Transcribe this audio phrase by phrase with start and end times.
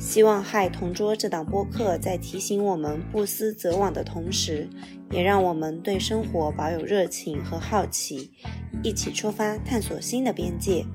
[0.00, 4.66] 希望《嗨同桌》这档播客在提醒我们不思则罔的同时，
[5.10, 8.32] 也让我们对生活保有热情和好奇，
[8.82, 10.86] 一起出发探索新的边界。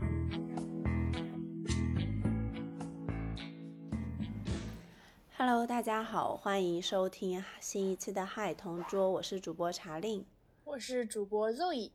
[5.37, 10.25] Hello，大家好，欢迎收听新一期的《嗨同桌》，我是主播查令，
[10.63, 11.91] 我是主播 Zoe。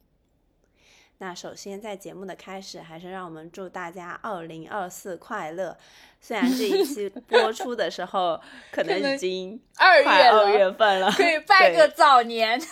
[1.19, 5.77] 那首先，在节目的开始，还是让我们祝大家二零二四快乐。
[6.21, 8.41] 虽然这一期 播出的时候
[8.71, 12.61] 可能已经二月二月份了， 可以拜个早年。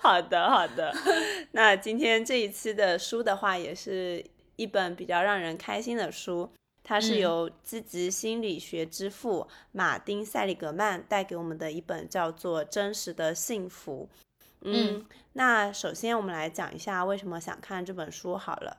[0.00, 0.94] 好的，好的。
[1.52, 4.22] 那今天这一期的书的话，也是
[4.56, 14.08] 一本比较让人开心的书，它是由积极心理学之父马丁·塞利格曼带给我们的一本叫做《真实的幸福》。
[14.66, 18.76] 嗯，那首先我们来讲一下为什么想看这本书好了。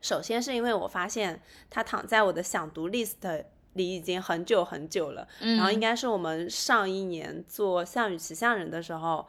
[0.00, 9.26] 首先是因为我发现它躺在我的想读 list 里已经很久很久了，然后应该是我们上一年做《项羽骑象人》的时候，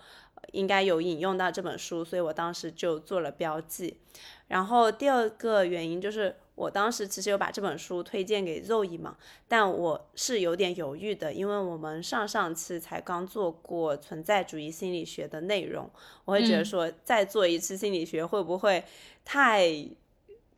[0.53, 3.97] 应该有引用到这本书，所以我当时就做了标记。
[4.47, 6.35] 然后第二个原因就是。
[6.59, 9.15] 我当时其实有把这本书推荐给肉姨嘛，
[9.47, 15.89] 但我是有点犹豫的，因为我们上上期才刚做过存在主义心理学的内容，
[16.25, 18.83] 我会觉得说再做一次心理学会不会
[19.23, 19.69] 太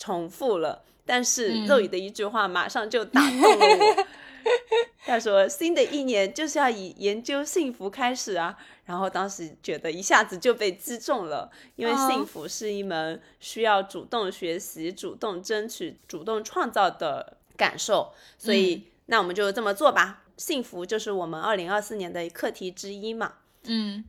[0.01, 0.83] 重复了？
[1.05, 4.07] 但是肉姨的一句话马上就打动了我。
[5.05, 20.23] 他说：“新的一年就是要以研究幸福开始啊！”然后当时觉得一下子就被击中了，因为幸福是一门需要主动学习、主动争取、主动创造的感受，所以那我们就这么做吧。
[20.37, 23.33] 幸福就是我们二零二四年的课题之一嘛。
[23.65, 24.03] 嗯。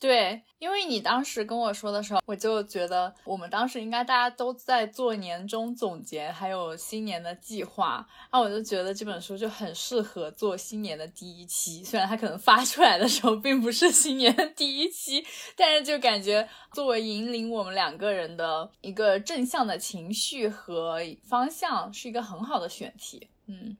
[0.00, 11.84] 对，因为你当时跟我说的时候，我就觉得我们当时应该大家都在做年终总结，还有新年的计划，那我就觉得这本书就很适合做新年的第一期。
[11.84, 15.22] 虽然它可能发出来的时候并不是新年的第一期，
[15.54, 23.28] 但是就感觉作为引领我们两个人的一个正向的情绪和方向，是一个很好的选题。
[23.46, 23.76] 嗯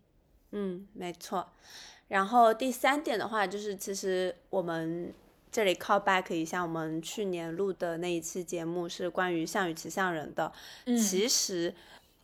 [0.50, 1.48] 嗯，没错。
[2.08, 5.14] 然后第三点的话，就是其实我们。
[5.52, 10.52] 这里 call back 一下，我们去年录的那一期节目是关于《项羽骑象人》的。
[10.96, 11.74] 其实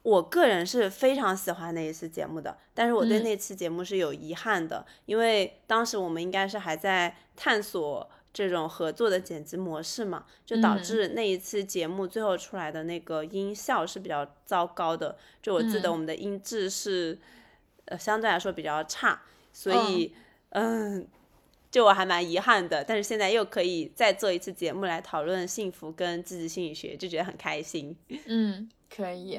[0.03, 15.19] 我个人是非常喜欢那一期节目的，但是我对那期节目是有遗憾的，因为当时我们应该是还在探索这种合作的剪辑模式嘛，就导致那一期节目最后出来的那个音效是比较糟糕的。
[15.43, 17.19] 就我记得我们的音质是
[17.87, 19.21] 呃相对来说比较差，
[19.53, 20.15] 所以
[20.51, 21.09] 嗯。
[21.77, 27.95] 就我还蛮遗憾的，但是现在又可以再做一次节目来讨论幸福跟积极心理学，就觉得很开心。
[28.25, 29.39] 嗯，可以。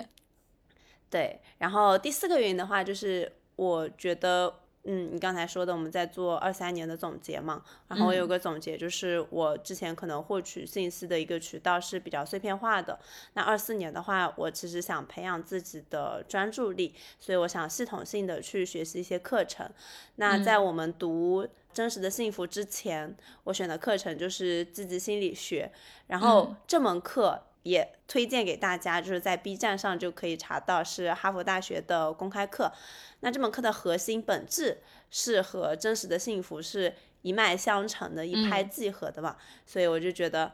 [1.09, 4.53] 对，然后第四个原因的话，就是我觉得。
[4.89, 12.97] 嗯，你刚才说的，我们在做二三年的总结嘛，然后我有个总结，就是我之前可能获取信息的一个渠道是比较碎片化的。
[13.33, 19.69] 那二四年的话，我其实想培养自己的专注力，所以我想系统性的去学习一些课程。
[20.15, 21.45] 那在我们读
[21.77, 25.71] 真实的幸福之前，我选的课程就是积极心理学，
[26.07, 27.43] 然后这门课。
[27.63, 32.71] 也推荐给大家，就是在 B 站上就可以查到，是哈佛大学的公开课。
[33.19, 36.93] 那这门课的核心本质是和真实的幸福是
[37.23, 39.35] 一脉相承的，一拍即合的嘛。
[39.65, 40.49] 所以我就觉得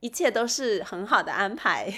[0.00, 1.92] 一切都是很好的安排。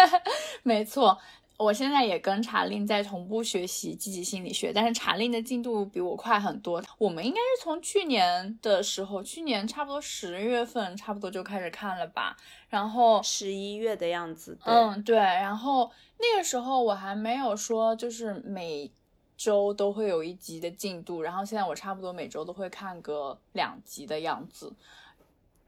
[0.62, 1.18] 没错。
[1.56, 6.82] 我现在也跟查令在同步学习积极心理学，但是查令的进度比我快很多。
[6.98, 12.36] 我们应该是从去年的时候，去年差不多十月份，差不多就开始看了吧。
[12.68, 15.16] 然后十一月的样子，嗯，对。
[15.16, 18.90] 然后那个时候我还没有说，就是每
[19.36, 21.22] 周都会有一集的进度。
[21.22, 24.72] 然后现在我差不多每周都会看个两集的样子。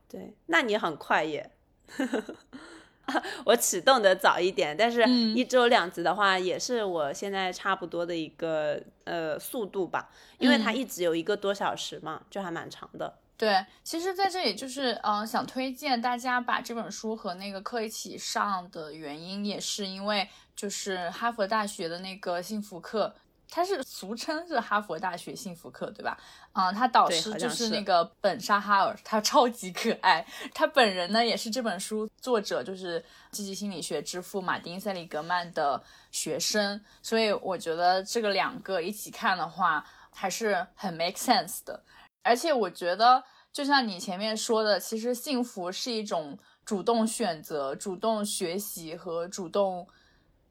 [0.09, 1.49] 对，那你很快耶。
[3.45, 10.09] 我启动的早一点，但是一周两集的话，也是我现在差不多的一个呃速度吧，
[10.39, 13.19] 因为它一直有一个多小时嘛，就还蛮长的。
[13.39, 23.15] 对，其实在这里就是嗯，想推荐大家把这本书和那个课一起上的原因，也是因为就是哈佛大学的那个幸福课
[23.49, 26.19] 他是俗称是哈佛大学幸福课，对吧？
[26.53, 30.27] 嗯，他导师就是那个本沙哈尔，他超级可爱。
[30.53, 41.83] 他本人呢也是这本书作者，就是积极心理学之父马丁塞里格曼的学生，所以我觉得这个两个一起看的话还是很 make sense 的。
[42.23, 43.23] 而且我觉得，
[43.53, 49.87] 就像你前面说的，其实幸福是一种主动选择、主动学习和主动。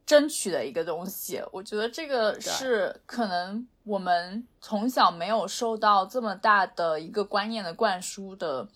[0.06, 8.68] 争取的一个东西，我觉得这个是可能我们从小没有受到这么大的一个观念的灌输的，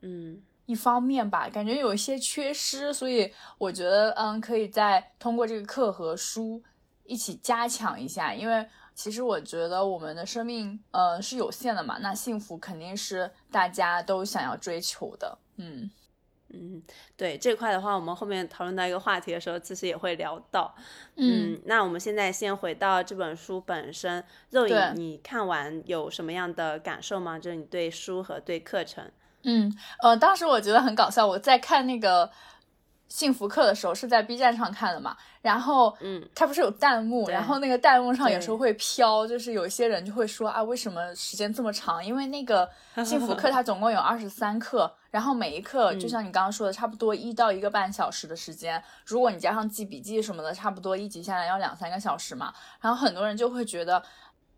[0.00, 6.60] 嗯，一方面吧，感觉有一些缺失，所以我觉得，嗯，可以再通过这个课和书
[7.04, 8.66] 一起加强一下，因为
[8.96, 15.88] 其实我觉得我们的生命，呃，是有限的嘛，那幸福肯定是大家都想要追求的，嗯。
[16.54, 16.82] 嗯，
[17.16, 20.74] 对这块的话，我们后面讨论到一个话题的时候，其实也会聊到。
[21.16, 27.38] 嗯，那我们现在先回到这本书本身，肉影，你看完有什么样的感受吗？
[27.38, 29.04] 就是你对书和对课程。
[29.42, 29.70] 嗯，
[30.02, 32.30] 呃，当时我觉得很搞笑，我在看那个。
[33.06, 42.04] 幸福课的时候是在 B 站上看的嘛，然后，嗯，它不是有弹幕，然后那个弹幕上有时候会飘，就是有些人就会说啊，为什么时间这么长？
[42.04, 42.68] 因为那个
[43.04, 52.52] 幸福课它总共有二十三课，然后每一课就像你刚刚说的，差不多一到一个半小时的时间，如果你加上记笔记什么的，差不多一集下来要两三个小时嘛。
[52.80, 54.02] 然后很多人就会觉得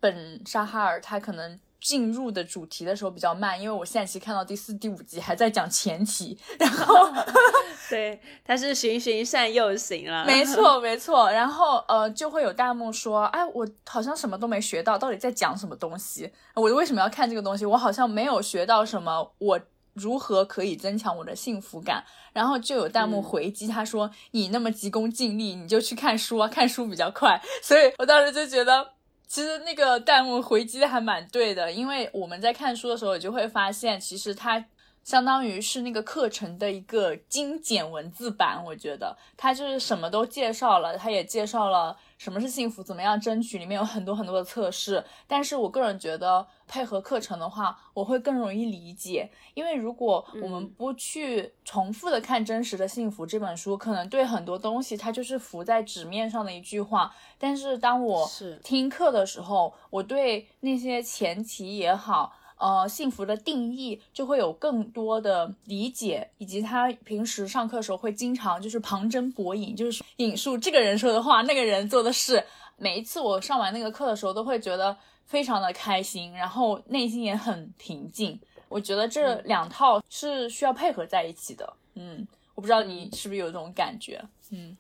[0.01, 1.61] 本沙哈尔他可能。
[1.79, 7.09] 进入的主题的时候比较慢，因为我现在其实看到第四、第五集还在讲前提，然后
[7.91, 16.33] 对，他是循循善诱型了， 没错没错，然后呃就会有弹幕说，哎，我好像什么都没学到，到底在讲什么东西？
[16.55, 17.65] 我为什么要看这个东西？
[17.67, 19.61] 我好像没有学到什么，我
[19.97, 22.05] 如何可以增强我的幸福感？
[22.33, 27.43] 然后就有弹幕回击他说，你那么急功近利，你就去看书啊，看书比较快。
[27.63, 28.93] 所以我当时就觉得。
[29.29, 34.65] 其实那个弹幕回击的还蛮对的，因为我们在看书的时候，你就会发现，其实它
[35.03, 38.63] 相当于是那个课程的一个精简文字版。
[38.65, 41.97] 我觉得它就是什么都介绍了，它也介绍了。
[42.19, 42.83] 什么是幸福？
[42.83, 43.59] 怎么样争取？
[43.59, 49.31] 里面有很多很多的测试，但是我个人觉得配合课程的话，我会更容易理解。
[49.55, 57.15] 因为如果我们不去重复的看《真实的幸福》这本书，可能对很多东西它就是浮在纸面上的一句话。
[57.39, 58.29] 但是当我
[58.65, 62.33] 听课的时候，我对那些前提也好。
[62.59, 72.43] 呃，幸福的定义就会有更多的理解，以及他平时上课的时候会经常就是旁征博引，就是引述这个人说的话，那个人做的事。
[72.79, 78.39] 每一次我上完那个课的时候，都会觉得非常的开心，然后内心也很平静。
[78.69, 81.73] 我觉得这两套是需要配合在一起的。
[81.95, 84.23] 嗯，我不知道你是不是有这种感觉？
[84.51, 84.59] 嗯。
[84.59, 84.77] 嗯，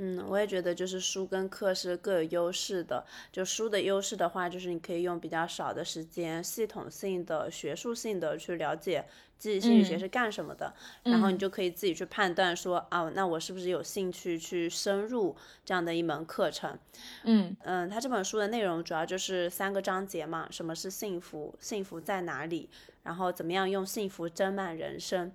[0.00, 3.04] 嗯我也觉得就是书跟课是各有优势的。
[3.32, 9.04] 就书的优势的话，就是你可以用比较少的时间，系统性的、学术性的去了解
[9.38, 10.74] 积极心理学是干什么的，
[11.04, 16.76] 然后你就可以自己去判断说，啊，那我是不是有兴趣去深入这样的一门课程？
[17.22, 21.54] 嗯嗯，它这本书的内容主要就是三个章节嘛，什么是幸福？
[21.60, 22.68] 幸福在哪里？
[23.04, 25.32] 然后怎么样用幸福斟满人生？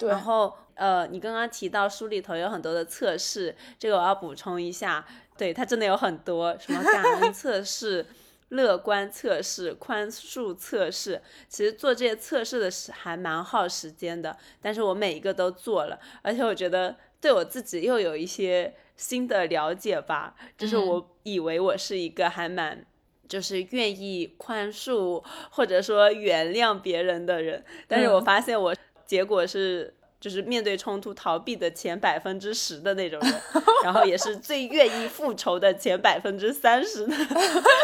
[0.00, 5.04] 然后，呃，你刚刚提到书里头有很多的测试，这个我要补充一下，
[5.36, 8.06] 对，它真的有很多，什么感恩测试、
[8.54, 11.20] 乐观测试、宽恕测试。
[11.48, 20.34] 其实做这些测试的是还蛮耗时间的，但是我每一个都做了，而且我觉得对我自己又有一些新的了解吧。
[20.56, 22.84] 就是我以为我是一个还蛮
[23.28, 28.74] 就是愿意宽恕或者说原谅别人的人，但是我发现我。
[29.06, 29.92] 结果是，
[30.24, 33.42] 就是面对冲突逃避的前百分之十的那种人，
[33.84, 37.14] 然后也是最愿意复仇的前百分之三十的，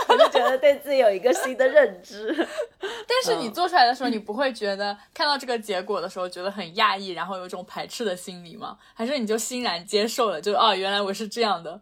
[0.08, 2.34] 我就觉得对自己有一个新的认知。
[2.80, 8.78] 但是你做出来的时候，你不会觉得看到这个结果的时候觉得很讶异，然后有一种排斥的心理吗？
[8.94, 10.40] 还是你就欣然接受了？
[10.40, 11.78] 就哦，原来我是这样的。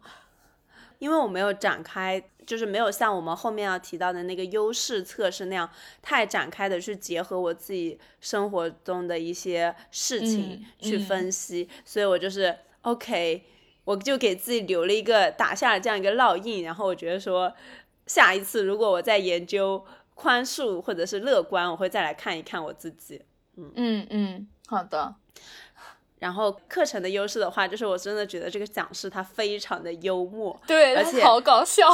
[0.99, 5.69] 因为我没有展开，就是没有像我们后面要提到的那个优势测试那样
[6.01, 13.43] 太展开的去结合我自己生活中的一些事情去分析，所以我就是 OK，
[13.85, 17.53] 我就给自己留了一个打下了这样一个烙印，然后我觉得说，
[18.05, 23.21] 下一次如果我再研究宽恕或者是乐观，我会再来看一看我自己。
[23.55, 25.15] 嗯嗯嗯，好的。
[26.19, 31.87] 然后课程的优势的话，就是我真的觉得这个讲师他非常的幽默，对，而且好搞笑，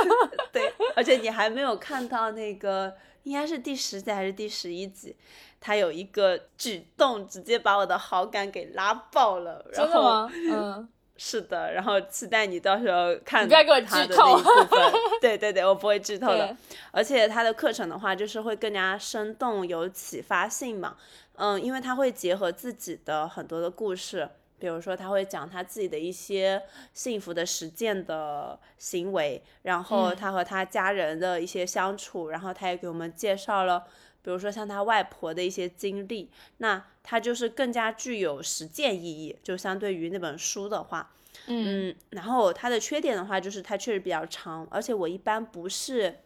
[0.50, 5.14] 对，而且你还没有看到那个应该是第十集还是第十一集，
[5.60, 10.30] 他有一个举动直接把我的好感给拉爆了，真的吗？
[10.50, 14.40] 嗯，是的，然后期待你到时候看不要给我剧透。
[15.20, 16.56] 对对对，我不会剧透的。
[16.92, 20.96] 而且他的课程的话，就是会更加生动、有启发性嘛。
[21.36, 24.28] 嗯，因为他会结合自己的很多的故事，
[24.58, 26.62] 比如说他会讲他自己的一些
[26.92, 33.84] 幸福的实践的行为，然后他和他家人的一些相处，然后他也给我们介绍了。
[34.22, 41.12] 比如说像他外婆的一些经历，那他就是更加具有实践意义，就相对于那本书的话，
[41.46, 46.22] 嗯，然后它的缺点的话就是它确实比较长，而且我一般不是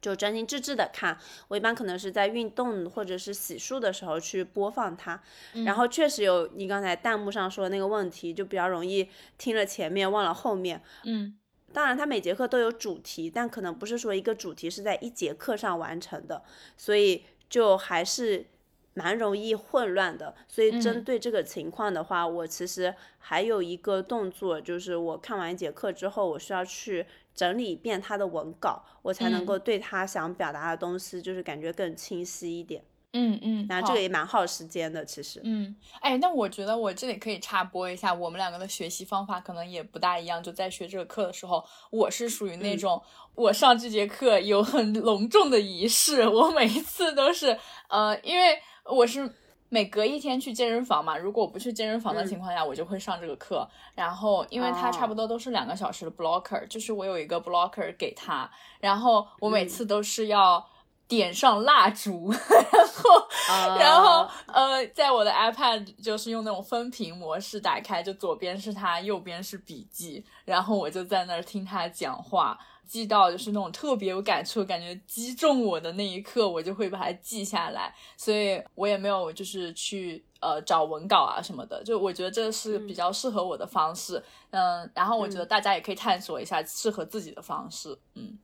[0.00, 5.20] 就专心致志的看，我一般可能是在运动或者是洗漱的时候去播放它，
[5.64, 11.36] 然后确实有你刚才弹幕上说的那个问题，就比较容易听了前面忘了后面，嗯。
[11.72, 16.42] 当然，它每节课都有主题，但可能不是说一个主题是在一节课上完成的，
[16.76, 18.44] 所以就还是
[18.94, 20.34] 蛮容易混乱的。
[20.48, 32.84] 所以针对这个情况的话，我其实还有一个动作，就是我看完一节课之后，我需要去整理一遍他的文稿，我才能够对他想表达的东西，就是感觉更清晰一点。
[33.12, 35.40] 嗯嗯，然后这个也蛮耗时间的，其实。
[35.42, 40.40] 嗯，哎，那我觉得我这里可以插播一下，我们两个的学习方法可能也不大一样。
[40.40, 43.02] 就在学这个课的时候，我是属于那种，
[43.34, 49.28] 我上这节课有很隆重的仪式，我每一次都是，呃，因为我是
[49.68, 53.68] 每隔一天去健身房嘛，如果我不去健身房的情况下，我就会上这个课。
[53.96, 58.48] 然后，因为它差不多都是两个小时的 blocker，就是我有一个 blocker 给他，
[58.78, 60.64] 然后我每次都是要。
[61.10, 62.30] 点上蜡烛，
[62.70, 77.92] 然后，然后，呃，在我的 iPad 就是用那种分屏模式打开，就左边是他，右边是笔记，然后我就在那儿听他讲话，记到就是那种特别有感触、感觉击中我的那一刻，我就会把它记下来。
[78.16, 84.22] 所以我也没有就是去呃找文稿啊什么的，就我觉得这是比较适合我的方式。
[84.50, 87.98] 嗯，然后我觉得大家也可以探索一下适合自己的方式。
[88.14, 88.38] 嗯。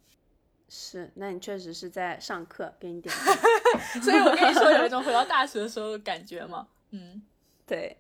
[0.69, 3.15] 是，那你确实是在上课，给你点，
[4.03, 6.67] 所以我跟你说有一种回到大学的时候的感觉嘛。
[6.91, 7.23] 嗯，
[7.65, 7.99] 对。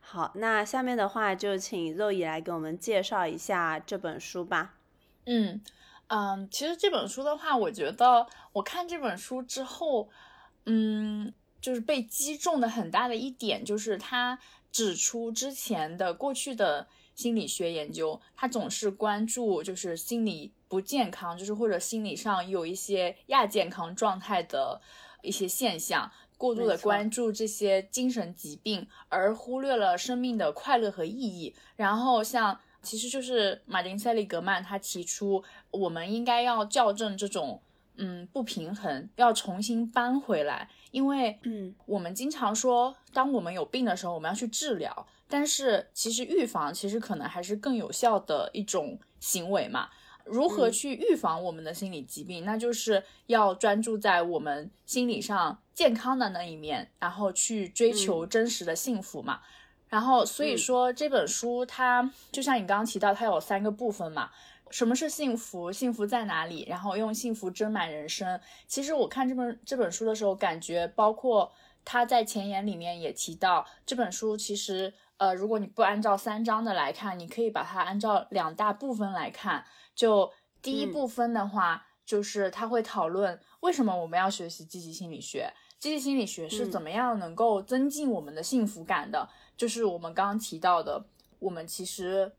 [0.00, 4.74] 好，那下面的话就请肉乙来给我们介绍一下这本书吧。
[5.26, 5.62] 嗯
[6.08, 10.10] 嗯，其实这本书的话，我觉得我看这本书之后，
[10.66, 14.38] 嗯，就是被击中的很大的一点就是他
[14.70, 20.52] 指出之前的过去的心理学研究，他总是关注就是心理。
[20.74, 24.80] 不健康，就是或者心理上有一些亚健康状态的
[25.22, 31.54] 一些现象，过度的关注这些精神疾病，而忽略了生命的快乐和意义。
[31.76, 37.62] 然后像，其实就是马丁·塞利格曼他提出，我们应该要校正这种
[37.94, 40.68] 嗯不平衡，要重新搬回来。
[40.90, 49.88] 因为嗯，我们经常说，当我们有病的时候，我们要去治疗，但是其实预防其实可能还是更有效的一种行为嘛。
[50.24, 52.44] 如何去预防我们的心理疾病？
[52.44, 59.40] 那就是要专注在我们心理上健康的那一面，然后去追求真实的幸福嘛。
[59.88, 64.30] 然后，所以说这本书它就像你刚刚提到，它有三个部分嘛。
[64.70, 65.70] 什么是幸福？
[65.70, 66.64] 幸福在哪里？
[66.68, 68.40] 然后用幸福斟满人生。
[68.66, 71.52] 其实我看这本这本书的时候，感觉包括
[71.84, 79.64] 他在前言里面也提到，这本书其实呃，如果你不按照三章的来看，你可以把它按照两大部分来看。
[79.94, 89.28] 就第一部分的话，就是他会讨论为什么我们要学习积极心理学，积极心理学是怎么样能够增进我们的幸福感的。
[89.56, 91.06] 就是我们刚刚提到的，
[91.38, 92.32] 我们其实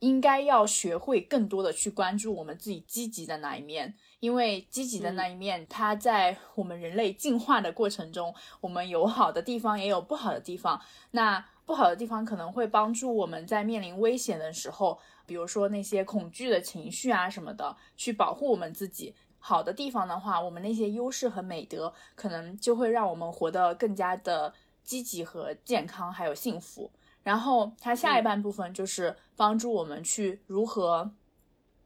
[0.00, 10.80] 应该要学会更多的去关注我们自己积极的那一面，因为积极的那一面，它在我们人类进化的过程中，我们有好的地方，也有不好的地方。
[11.12, 14.98] 那不好的地方可能会帮助我们在面临危险的时候。
[15.26, 19.14] 比如说那些恐惧的情绪啊什么的，去保护我们自己。
[19.44, 26.90] 好的地方的话，我们那些优势和美德，可能就会让我们活得更加的积极和健康，还有幸福。
[27.24, 31.10] 然后它下一半部分就是帮助我们去如何，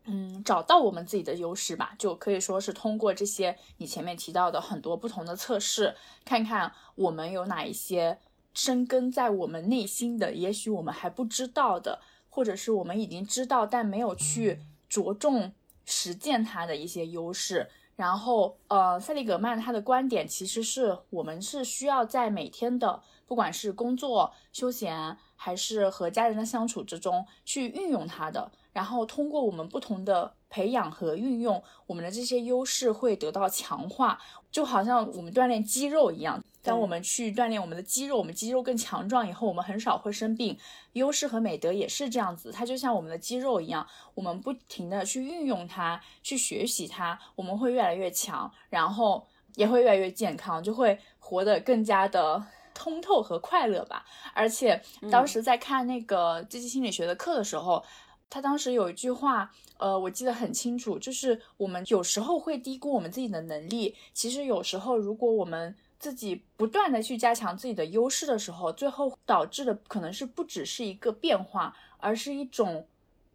[0.04, 1.94] 嗯，找到我们自己的优势吧。
[1.98, 5.94] 就可以说是通过这些你前面提到的很多不同的测试，
[6.26, 8.18] 看看我们有哪一些
[8.52, 12.00] 生根在我们内心的，也许我们还不知道的。
[12.36, 15.54] 或者是我们已经知道但没有去着重
[15.86, 17.66] 实践它的一些优势，
[17.96, 36.44] 然后呃，塞利格曼他的观点其实是我们是需要在每天的不管是工作、休闲还是和家人的相处之中去运用它的，然后通过我们不同的培养和运用，我们的这些优势会得到强化，就好像我们锻炼肌肉一样。
[36.66, 40.58] 当我们去锻炼我们的肌肉，我们肌肉更强壮以后，我们很少会生病。
[40.94, 52.44] 优势和美德也是这样子，它就像我们的肌肉一样，我们不停的去运用它，去学习它，我们会越来越强，然后也会越来越健康，就会活得更加的
[52.74, 54.04] 通透和快乐吧。
[54.34, 57.84] 而且当时在看那个积极心理学的课的时候，
[58.28, 59.52] 他当时有一句话。
[59.78, 63.94] 呃，我记得很清楚，就是我们有时候会低估我们自己的能力。
[64.14, 72.86] 其实有时候，如果我们自己不断的去加强自己的优势的时候，最后导致的可能是不只是一个变化，而是一种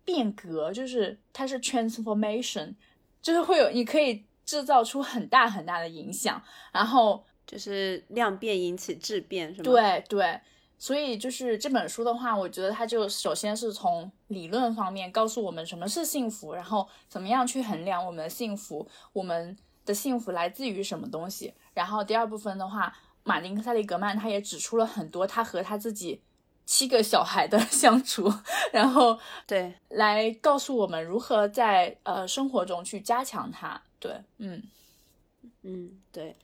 [0.05, 2.75] 变革，就是它是 transformation，
[3.21, 6.41] 就是会有你可以制造出很大很大的影响，
[6.71, 9.71] 然后就是量变引起质变，是吗？
[9.71, 10.39] 对对。
[10.77, 21.53] 所以就是这本书的话，我觉得它就首先是从理论方面告诉我们什么是幸福，然后怎么样去衡量我们的幸福，我们的幸福来自于什么东西。
[21.73, 26.21] 然后第二部分的话，马丁·塞利格曼他也指出了很多他和他自己
[26.65, 28.31] 七个小孩的 相处，
[28.71, 33.81] 然后对来告诉我们如何在呃生活中去加强它。
[33.99, 34.63] 对，嗯
[35.63, 36.35] 嗯，对。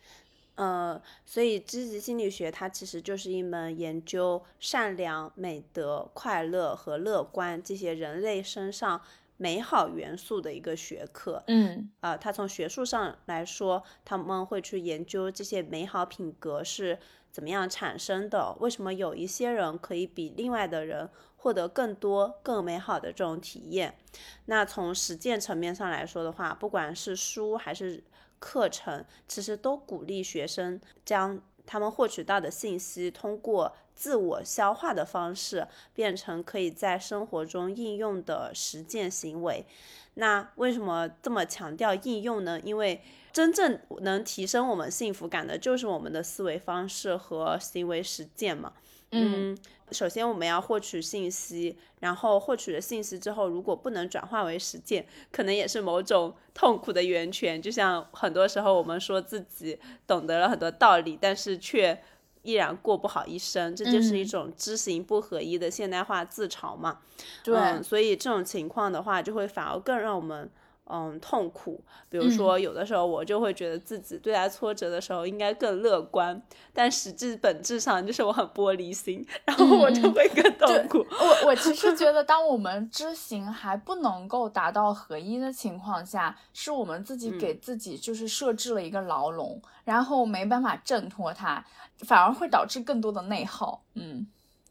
[0.56, 9.00] 呃，所以积极心理学它其实就是一门研究善良、美德、快乐和乐观这些人类身上
[9.38, 11.42] 美好元素的一个学科。
[11.48, 17.00] 嗯，啊，它从学术上来说，他们会去研究这些美好品格是
[17.32, 23.98] 怎么样产生的，为什么有一些人可以比另外的人获得更多、更美好的这种体验。
[24.46, 28.04] 那从实践层面上来说的话，不管是书还是。
[28.40, 39.66] 课程其实都鼓励学生将他们获取到的信息通过自我消化的方式变成可以在生活中应用的实践行为。
[40.14, 42.60] 那为什么这么强调应用呢？
[42.64, 43.02] 因为
[43.34, 48.74] 真正能提升我们幸福感的就是我们的思维方式和行为实践嘛。
[49.12, 49.58] 嗯。
[49.90, 57.62] 首先，我们要获取信息，然后获取了信息之后，如果不能转化为实践，可能也是某种痛苦的源泉。
[57.62, 61.98] 就像很多时候我们说自己懂得了很多道理，但是却
[62.48, 67.00] 依然过不好一生，这就是一种知行不合一的现代化自嘲嘛。
[67.44, 70.50] 对，所以这种情况的话，就会反而更让我们。
[70.90, 71.84] 嗯，痛苦。
[72.10, 76.42] 比如说，有的时候我就会觉得自己对待挫折的时候应该更乐观，
[76.74, 81.06] 但实质本质上就是我很玻璃心，然后我就会更痛苦。
[81.10, 91.66] 我我其实觉 得，当我们知行还不能够达到合一的情况下，是我们自己给自己就是设置了一个牢笼，然后没办法挣脱它，
[92.00, 93.84] 反而会导致更多的内耗。
[93.96, 94.26] 嗯，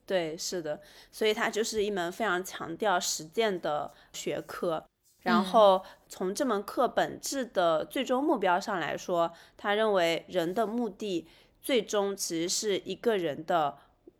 [0.06, 0.80] 对，是的，
[1.12, 4.82] 所以它就是一门非常强调实践的学科。
[5.26, 11.26] 然后从这门课本质的最终目标上来说，他认为人的目的
[11.60, 13.76] 最终其实是一个人的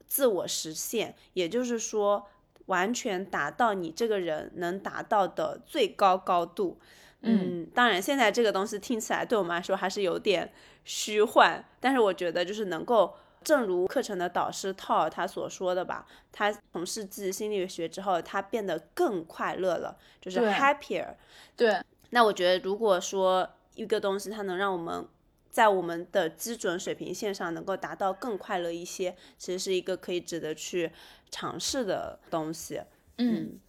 [0.07, 2.27] 自我实现，也就是说，
[2.66, 6.79] 完全达到你这个人能达到的最高高度。
[7.23, 10.53] 嗯，当然，现在这个东西听起来对我们来说还是有点
[10.85, 13.14] 虚幻，但是我觉得就是能够。
[13.46, 21.14] 正如课程的导师套尔他所说的吧，他从事积极心理学之后，他变得更快乐了，就是 happier。
[21.56, 21.80] 对，
[22.11, 25.06] 那我觉得如果说一个东西它能让我们
[25.48, 30.90] 在我们的基准水平线上能够达到更快乐一些，其实是一个可以值得去
[31.30, 32.82] 尝试的东西。
[33.18, 33.61] 嗯。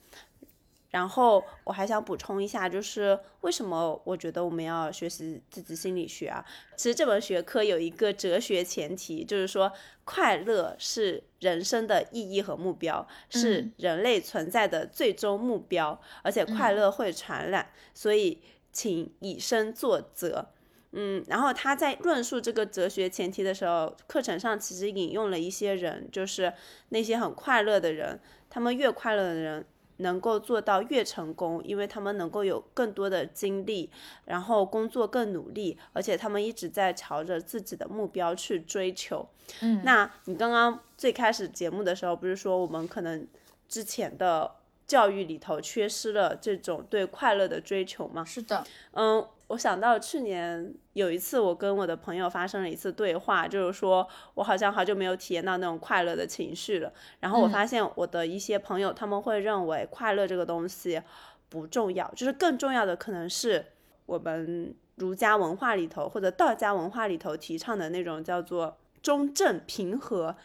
[0.90, 6.44] 然后我还想补充一下，就是为什么我觉得我们要学习积极心理学啊？
[6.78, 9.70] 其实这门学科有一个哲学前提，就是说
[10.06, 20.48] 快乐是人生的意义和目标，是人类存在的最终目标，而且快乐会传染，所以请以身作则。
[20.94, 26.54] 嗯，然后他在论述这个哲学前提的时候，课程上其实引用了一些人，就是
[26.90, 28.18] 那些很快乐的人，
[28.50, 29.66] 他们越快乐的人。
[29.98, 33.90] 能够做到越成功，因为他们能够有更多的精力，
[34.26, 39.28] 然后工作更努力，而且他们一直在朝着自己的目标去追求。
[39.62, 43.28] 嗯，那你刚刚最开始节目的时候，不是说我们可能
[43.68, 44.52] 之前的
[44.86, 48.24] 教育里头缺失了这种对快乐的追求吗？
[48.26, 49.28] 是的，嗯。
[49.48, 56.92] 我想到去年有一次，我跟我的朋友发生了一次对话，就是说我好像好久没有体验到那种快乐的情绪了。
[57.20, 61.02] 然后我发现我的一些朋友他们会认为快乐这个东西
[61.50, 63.66] 不重要，就是更重要的可能是
[64.06, 70.36] 我们儒家文化里头或者道家文化里头提倡的那种叫做中正平和。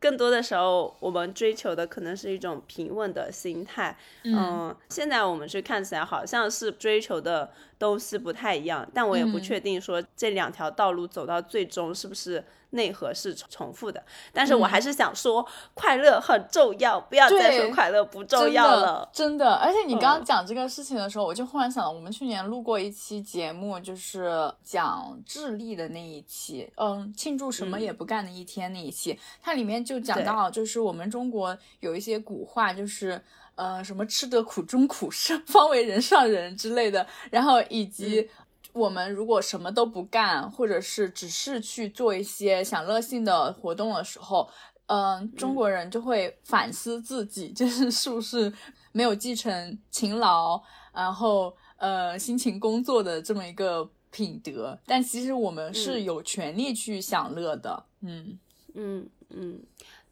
[0.00, 3.98] 更多的时候，我们追求的可能是一种平稳的心态。
[4.22, 12.44] 嗯，现在我们去看起来好像是追求的都是不太一样，但我也不确定说这两条道路走到最终是不是。
[12.72, 19.08] 内核是重复的，但是我还是想说，快乐很重要，不要再说快乐不重要了。
[19.10, 33.18] 真的，而且你刚刚讲这个事情的时候，我就忽然想到，我们去年录过一期节目，就是讲智力的那一期，嗯，庆祝什么也不干的一天那一期，它里面就讲到，就是我们中国有一些古话，就是
[33.58, 35.10] 呃，什么吃得苦中苦，
[35.46, 38.30] 方为人上人之类的，然后以及。
[38.74, 44.48] 我们如果什么都不干，或者是只是去做一些享乐性的活动的时候，
[44.86, 48.52] 嗯，中国人就会反思自己，就是是不是
[48.92, 54.78] 没有继承勤劳，然后呃辛勤工作的这么一个品德。
[54.86, 57.84] 但其实我们是有权利去享乐的。
[58.02, 58.38] 嗯
[58.74, 59.60] 嗯嗯，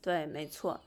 [0.01, 0.81] 对，没错。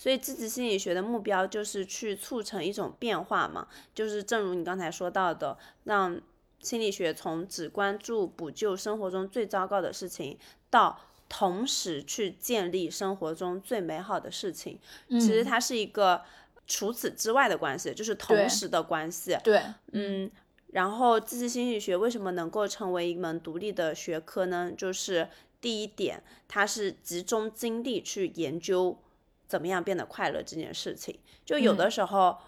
[0.00, 6.18] 所以积极心理学的目标就是去促成一种变化嘛，就是正如你刚才说到的，让。
[6.62, 16.20] 心理学从只关注补救生活中最糟糕的事情，到同时去建立生活中最美好的事情，其实它是一个
[16.66, 19.38] 除此之外的关系，就是同时的关系。
[19.42, 20.30] 对，嗯，
[20.66, 24.70] 然后积极心理学为什么能够成为一门独立的学科呢？
[24.76, 25.30] 就是
[25.62, 28.98] 第一点，它是集中精力去研究
[29.50, 31.18] 怎么样变得快乐这件事情。
[31.44, 32.38] 就有的时候。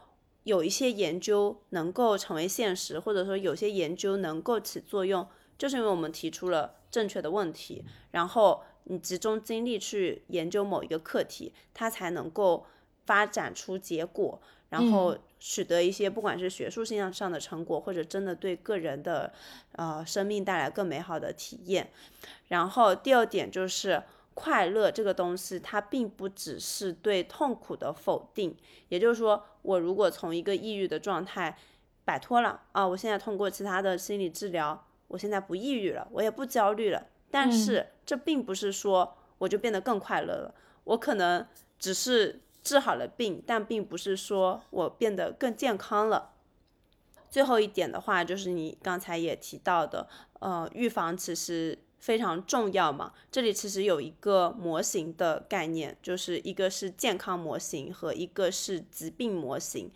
[0.45, 5.25] 有一些研究能够成为现实，或者说有些研究能够起作用，
[5.57, 12.67] 就是因为我们提出了正确的问题，然后你集中精力去研究某一个课题，它才能够
[13.07, 19.33] 发展出结果，然后取得一些不管是学术性上的成果，或者真的对个人的
[19.77, 21.93] 呃生命带来更美好的体验。
[22.49, 24.03] 然后第二点就是。
[24.35, 28.57] 快乐这个东西，它并不只是对痛苦的否定。
[28.89, 31.57] 也就是说，我如果从一个抑郁的状态
[32.05, 37.07] 摆脱了啊，我现在通过其他的心理治疗，我现在不抑郁了，我也不焦虑了。
[37.31, 41.47] 但是这并不是说我就变得更快乐了，我可能
[41.79, 46.33] 只是治好了病，但并不是说我变得更健康了。
[47.31, 50.09] 最后一点的话，就是你刚才也提到的，
[50.41, 51.79] 呃，预防其实。
[52.03, 53.13] 非常重要嘛？
[53.31, 59.89] 这里其实有一个模型的概念，就是一个是健康模型和一个是疾病模型。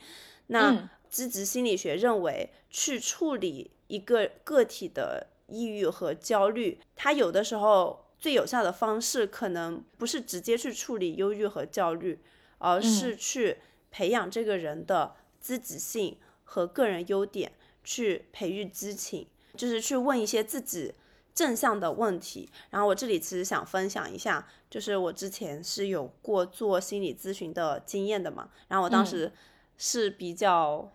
[0.46, 12.20] 那积极心理学认为，去处理一个个体的抑郁和焦虑，它有的时候最有效的方式，可能不是直接去处理忧郁和焦虑，
[12.58, 13.58] 而是去
[13.90, 17.50] 培养这个人的积极性和个人优点，
[17.82, 20.94] 去培育激情，就是去问一些自己。
[21.36, 29.30] 正向的问题，然后我这里其实想分享一下，就是我之前是有过做心理咨询的经验的嘛，然后我当时
[29.76, 30.90] 是比较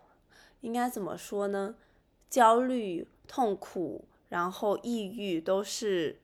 [0.62, 1.76] 应该怎么说呢？
[2.28, 6.20] 焦虑、痛苦，然后抑郁都是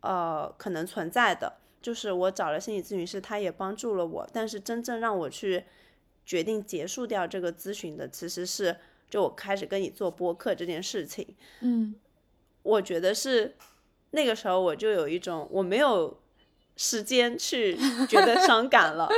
[0.00, 1.58] 呃可能存在的。
[1.80, 5.64] 就是我找了心理咨询师，他也帮助了我，但是真正让我去
[6.26, 8.76] 决定结束掉这个咨询的，其实是
[9.08, 11.94] 就我开始跟你做播客这件事情，嗯。
[12.62, 13.56] 我觉得是
[14.10, 16.18] 那个时候，我就有一种我没有
[16.76, 17.76] 时间去
[18.08, 19.08] 觉得伤感了，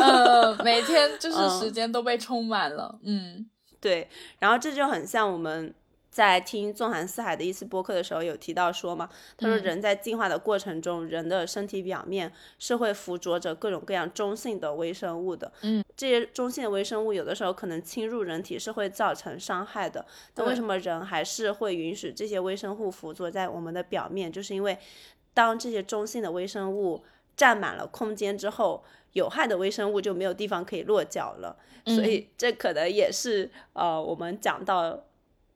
[0.00, 3.48] 呃，每天就是时间都被充满了，嗯，
[3.80, 5.74] 对，然后这就很像我们。
[6.12, 15.50] 在听纵横四海的一次播客的时候，有提到说嘛，他说人在进化的过程中，人的身体表面是会附着着各种各样中性的微生物的。
[15.62, 20.04] 嗯，这些中性的微生物有的时候可能侵入人体是会造成伤害的。
[20.34, 24.30] 那为什么人还是会允许这些微生物附着在我们的表面？
[24.30, 24.76] 就是因为
[25.32, 27.02] 当这些中性的微生物
[27.34, 31.56] 占满了空间之后，有害的微生物就没有地方可以落脚了。
[31.86, 35.04] 所以这可能也是呃，我们讲到。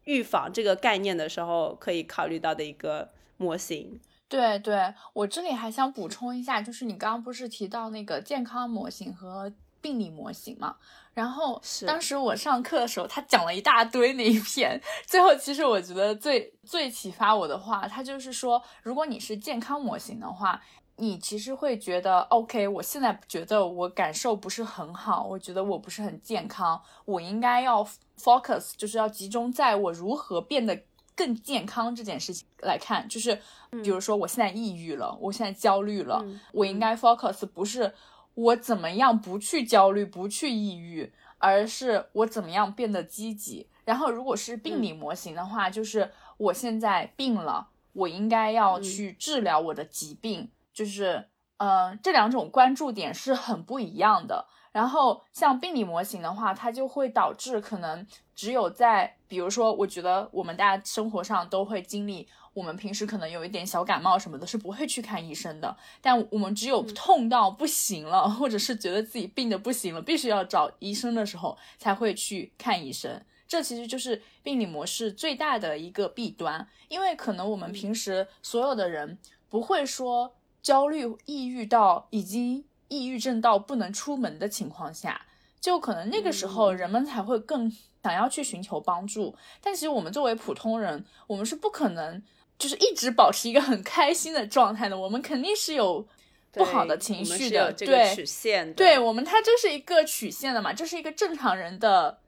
[0.07, 4.01] 预防这个概念的时候，可以考虑到的一个模型。
[4.29, 10.75] 对对，我这里还想补充一下，就是你刚刚不是提到那个健康模型和病理模型嘛？
[11.15, 20.61] 然后当时我上课的时候，他讲了一大堆那一篇，最后其实我觉得最最启发我的话，他就是说，如果你是健康模型的话。
[20.99, 27.87] 你其实会觉得，OK，我现在觉得我感受不是很好，我觉得我不是很健康，我应该要
[28.19, 33.07] focus，就是要集中在我如何变得更健康这件事情来看。
[33.09, 33.39] 就是
[33.83, 37.93] 比如说，我现在抑郁了，我现在焦虑了，我应该 focus 不是
[38.33, 43.67] 我怎么样不去焦虑、不去抑郁，而是我怎么样变得积极。
[43.85, 50.49] 然后，如果是病理模型的话，就是我现在病了，我应该要去治疗我的疾病。
[50.77, 54.47] 就是，嗯，这两种关注点是很不一样的。
[54.73, 65.75] 然后，像病理模型的话，它就会导致可能只有在比如说，我觉得我们大家生活上都会经历，我们平时可能有一点小感冒什么的，是不会去看医生的。
[66.03, 73.23] 但我们只有痛到不行了，或者是觉得自己病的不行了，必须要找医生的时候，才会去看医生。
[73.49, 79.17] 这其实就是病理模式最大的一个弊端，因为可能我们平时所有的人
[79.49, 80.35] 不会说
[80.67, 85.25] 焦虑、抑郁到已经抑郁症到不能出门的情况下，
[85.61, 87.71] 就可能那个时候人们才会更
[88.03, 89.37] 想要去寻求帮助。
[89.61, 92.21] 但其实我们作为普通人，我们是不可能
[92.59, 96.05] 就是一直保持一个很开心的状态的，我们肯定是有
[96.51, 97.73] 不好的情绪的。
[97.73, 102.19] 对，曲线，对我们它这是一个曲线的嘛，这是一个正常人的。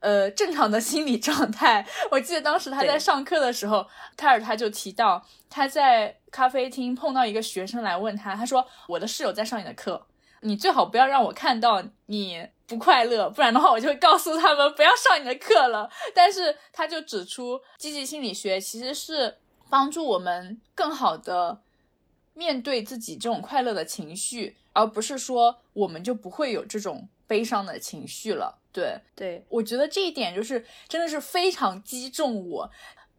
[0.00, 1.86] 呃，正常的心理状态。
[2.10, 10.06] 我记得当时他在上课的时候，泰尔他就提到他在咖啡厅碰到一个学生来问他，他说：“我的室友在上你的课，
[10.40, 19.38] 你最好不要让我看到你不快乐，不然的话我就会告诉他们不要上你的课了。”但是他就指出，积极心理学其实是
[19.70, 21.60] 帮助我们更好的
[22.34, 28.58] 面对自己这种快乐的情绪，而不是说我们就不会有这种悲伤的情绪了。
[28.76, 32.70] 对对，我觉得这一点就是真的是非常击中我，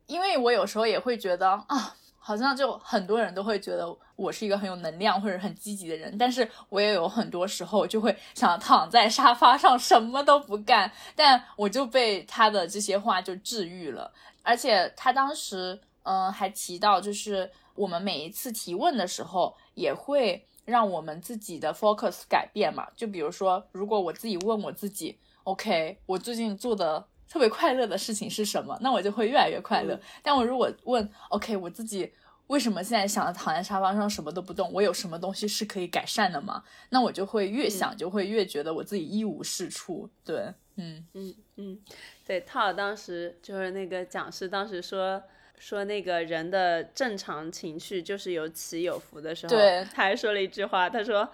[0.05, 25.17] 因为我有时候也会觉得啊，好像就很多人都会觉得我是一个很有能量或者很积极的人，但是我也有很多时候就会想躺在沙发上什么都不干，但我就被他的这些话就治愈了，而且他当时嗯还提到，就是我们每一次提问的时候也会让我们自己的 focus 改变嘛，就比如说如果我自己问我自己。
[25.47, 28.77] OK，我最近做的特别快乐的事情是什么？
[28.81, 29.97] 那我就会越来越快乐。
[30.21, 32.11] 但我如果问 OK，我自己
[32.47, 34.69] 为什么现在想着躺在沙发上什么都不动？
[34.73, 36.61] 我有什么东西是可以改善的吗？
[36.89, 40.09] 那我就会越想就会越觉得我自己一无是处。
[40.25, 41.79] 对，嗯嗯嗯，
[42.25, 42.41] 对。
[42.41, 45.23] 套尔当时就是那个讲师当时说
[45.57, 51.31] 说那个人的正常情绪就是有起有伏的时候，对，他还说了一句话，他说。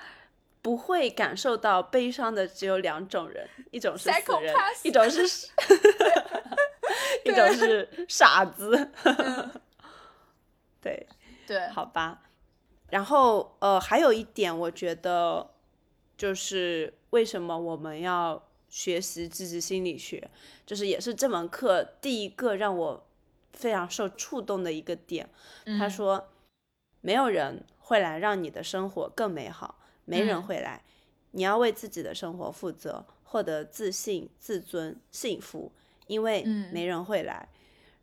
[0.63, 5.21] 不会感受到悲伤的只有两种人，一种是死人，一种是，
[7.25, 8.89] 一种是傻子。
[10.81, 11.05] 对
[11.45, 12.21] 对，好吧。
[12.89, 15.51] 然后呃，还有一点，我觉得
[16.17, 20.31] 就是为什么我们要学习积极心理学，
[20.65, 23.05] 就是也是这门课第一个让我
[23.51, 25.29] 非常受触动的一个点。
[25.77, 26.29] 他说，
[27.01, 29.79] 没有人会来让你的生活更美好。
[30.05, 30.81] 没人会来，
[31.31, 35.71] 你要为自己的生活负责，获得自信、自尊、幸福，
[36.07, 37.47] 因为没人会来。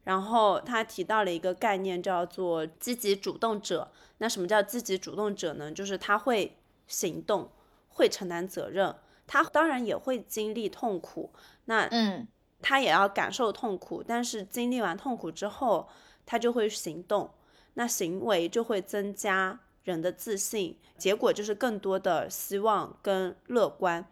[0.05, 3.91] 然后他提到了一个概念，叫做积极主动者。
[4.19, 5.71] 那什么叫积极主动者呢？
[5.71, 7.51] 就是他会行动，
[7.89, 8.95] 会承担责任，
[9.27, 11.33] 他当然也会经历痛苦。
[11.67, 12.27] 那嗯，
[12.61, 15.89] 他也要感受痛苦，但是经历完痛苦之后，
[16.27, 17.31] 他就会行动，
[17.75, 19.61] 那行为就会增加。
[19.85, 24.07] 人的自信，结果就是更多的希望跟乐观。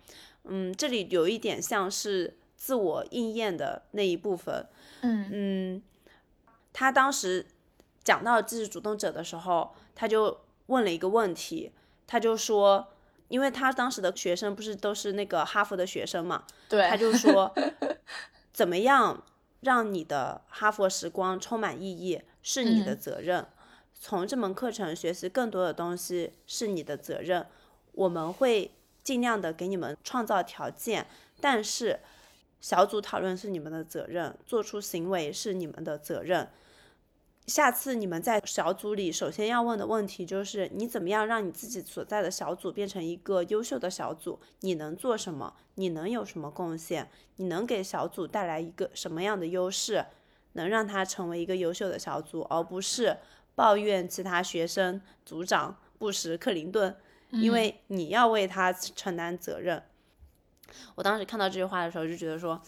[0.45, 4.67] 嗯，这里有一点像是自我应验的那一部分。
[5.03, 5.83] 嗯嗯，
[6.73, 7.47] 他当时
[8.03, 11.73] 讲到自己主动者的时候，他就问了一个问题，
[12.07, 12.89] 他就说，
[13.29, 17.55] 因为他当时的学生不是都是那个哈佛的学生嘛，对，他就说，
[18.53, 19.23] 怎么样
[19.61, 23.47] 让你的哈佛时光充满意义，是你的责任。
[24.01, 27.47] 从这门课程学习更多的东西是你的责任，
[27.93, 28.71] 我们会
[29.03, 31.07] 尽量的给你们创造条件，
[31.41, 31.99] 但是
[32.61, 36.49] 小组讨论是你们的责任，做出行为是你们的责任。
[37.47, 44.39] 下次你们在小组里，首先要问的问题就是：你怎么样让你自己所在的小组变成一个优秀的小组？
[44.61, 45.55] 你能做什么？
[45.77, 47.11] 你能有什么贡献？
[47.37, 50.05] 你能给小组带来一个什么样的优势，
[50.53, 53.17] 能让它成为一个优秀的小组，而不是。
[53.59, 56.97] 抱怨其他学生、组长布什、克林顿，
[57.31, 59.83] 因为你要为他承担责任。
[60.95, 62.63] 我当时看到这句话的时候，就觉得说，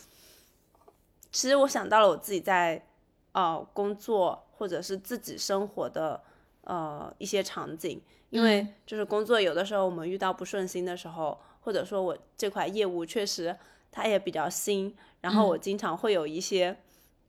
[1.31, 2.85] 其实我想到了我自己在
[3.31, 6.21] 呃工作或者是自己生活的
[6.63, 13.57] 呃一些场景，因为就是工作有的时候我们遇到不顺心的时候，或者说我这块业务确实
[13.93, 16.77] 它也比较新，然后我经常会有一些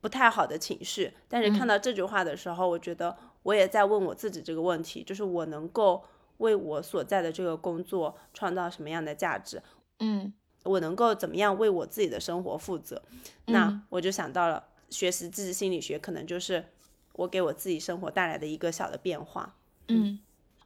[0.00, 1.14] 不太好的情绪。
[1.28, 3.16] 但是看到这句话的时候，我觉得。
[3.42, 6.02] 我也在问我自己这个问题，就是我能够
[6.38, 9.62] 为我所在的这个工作创造什么样的价值？
[9.98, 10.32] 嗯，
[10.64, 13.02] 我能够怎么样为我自己的生活负责？
[13.46, 16.64] 那我就想到了学习积极心理学，可能就是
[17.12, 19.54] 我给我自己生活带来的一个小的变化。
[19.88, 20.18] 嗯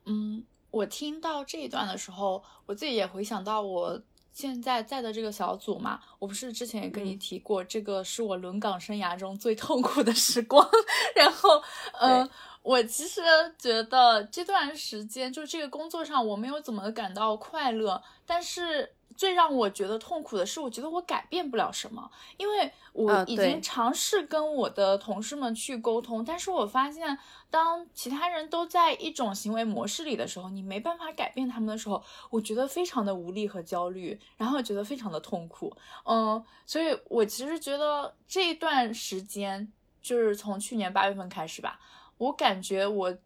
[0.05, 4.01] 嗯，我听到这一段的时候，我自己也回想到我
[4.33, 10.69] 现在在的这个小组嘛，我不是之前也跟你提过，这个是我轮岗生涯中最痛苦的时光。
[11.17, 11.63] 然后，
[12.01, 12.29] 嗯，
[12.67, 13.21] 我其实
[13.57, 18.93] 觉得这段时间就这个工作上我没有怎么感到快乐，但是。
[19.17, 35.75] 最让我觉得痛苦的是，我觉得我改变不了什么，因为我已经尝试跟我的同事们去沟通，但是我发现，当其他人都在一种行为模式里的时候，你没办法改变他们的时候，我觉得非常的无力和焦虑，然后觉得非常的痛苦。
[36.05, 41.81] 嗯，所以我其实觉得这一段时间，就是从去年八月份开始吧，
[42.19, 43.17] 我感觉我。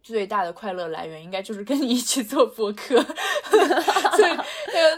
[0.00, 2.96] 最大的快乐来源应该就是跟你一起做播客，
[4.16, 4.36] 所以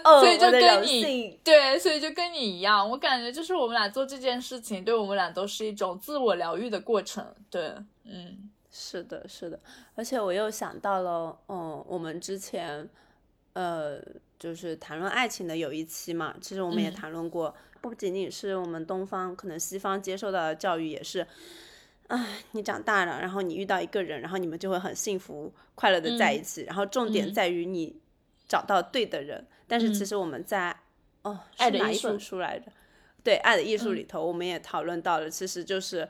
[0.04, 7.26] 所以就跟你对，所以就跟你一样，我感觉就是我们俩做这件事情，对我们俩都是一种自我疗愈的过程。
[7.50, 9.58] 对，嗯，是的，是的，
[9.96, 12.88] 而且我又想到了，嗯，我们之前
[13.54, 13.98] 呃，
[14.38, 21.26] 就是谈论爱情的有一期嘛，其实我们也谈论过，不仅仅是我们东方，可能西方接受到的教育也是。
[22.11, 26.64] 啊，你长大了，然后你遇到一个人，然后你们就会很幸福快乐的在一起。
[26.64, 27.96] 然后重点在于你
[28.49, 29.46] 找到对的人。
[29.68, 30.77] 但是其实我们在
[31.23, 32.66] 哦，是哪一本书来着？
[33.23, 36.09] 对，《爱的艺术》里头，我们也讨论到了，其实就是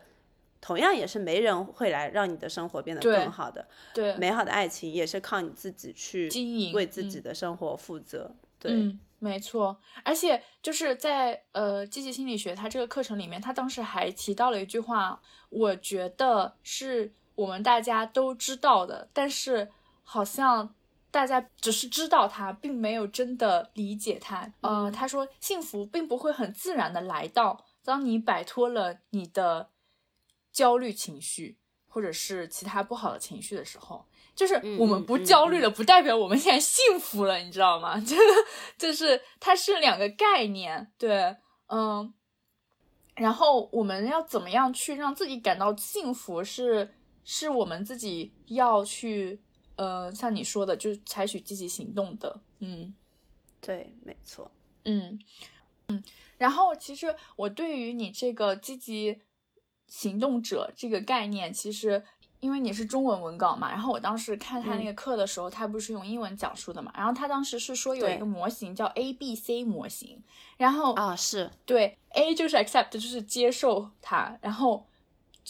[0.60, 3.68] 同样也是没人会来让你的生活变得更好的。
[3.92, 8.34] 对，美好的爱情也是靠你自己去经营，为自己的生活负责。
[8.58, 8.96] 对。
[9.22, 19.70] 没错，而且就是在呃积极心理学它这个课程里面，他当时还提到了一句话，我觉得是我们大家都知道的，但是
[20.02, 20.74] 好像
[21.10, 24.50] 大家只是知道它，并没有真的理解它。
[24.62, 29.68] 呃，他说幸福并不会很自然的来到，当你摆脱了你的
[30.50, 34.06] 焦虑情绪或者是其他不好的情绪的时候。
[34.40, 38.00] 就是我们不焦虑了，不代表我们现在幸福了，你知道吗？
[38.00, 38.16] 就
[38.78, 42.14] 就是它是两个概念，对，嗯。
[43.16, 46.42] 然后我们要怎么样去让自己感到幸福？
[46.42, 49.38] 是是我们自己要去，
[49.76, 52.94] 呃，像你说的，就是采取积极行动的，嗯，
[53.60, 54.50] 对，没错，
[54.84, 55.20] 嗯
[55.88, 56.02] 嗯。
[56.38, 59.20] 然后其实我对于你这个积极
[59.86, 62.02] 行动者这个概念，其实。
[62.40, 70.22] 因为你是中文文稿嘛，然后我当时看他那个课的时候，他不是用英文讲述的嘛，然后他当时是说有一个模型叫 A B C 模型，
[70.56, 74.86] 然后啊是对 A 就是 accept 就是接受它，然后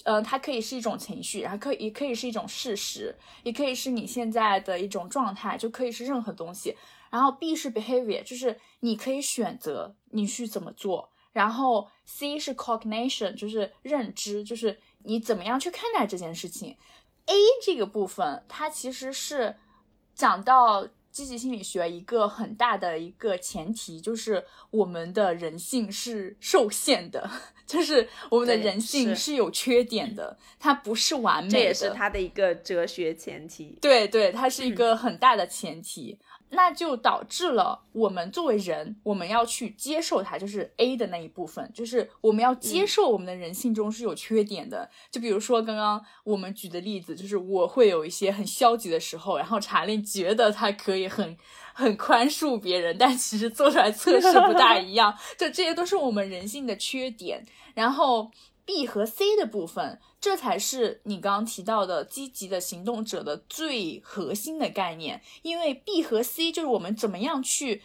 [0.03, 6.77] 呃它可以是一种情绪，然后可以也可以是一种事实，也可以是你现在的一种状态，就可以是任何东西。
[7.09, 11.11] 然后 B 是 behavior，就是你可以选择你去怎么做。
[11.33, 14.81] 然后 C 是 cognition，就是认知，就是。
[15.05, 16.77] 你怎么样去看待这件事情
[17.27, 17.35] ？A
[17.65, 19.57] 这个部分，它其实是
[20.15, 27.29] 讲到积极心理学一个很大的一个前提，就是我们的人性是受限的，
[27.67, 31.53] 就是我们的人性是有缺点的，它不是完美的。
[31.53, 33.79] 这也是它的一个哲学前提。
[33.81, 36.19] 对对，它是一个很大的前提。
[36.51, 44.91] 那就导致了我们作为人，我们要去接受它，就是 A 的那一部分，就是我们要接受我们的人性中是有缺点的。
[45.11, 51.37] 就比如说刚刚我们举的例子，就是我会有一些很消极的时候，然后查令觉得他可以很
[51.73, 55.17] 很宽恕别人，但其实做出来测试不大一样。
[55.39, 57.47] 就这些都是我们人性的缺点。
[57.73, 58.29] 然后
[58.71, 60.01] B 和 C 的部分。
[60.21, 67.83] 这才是你刚刚提到的积极的行动者的最核心的概念，因为 B 和 C 就是我们怎么样去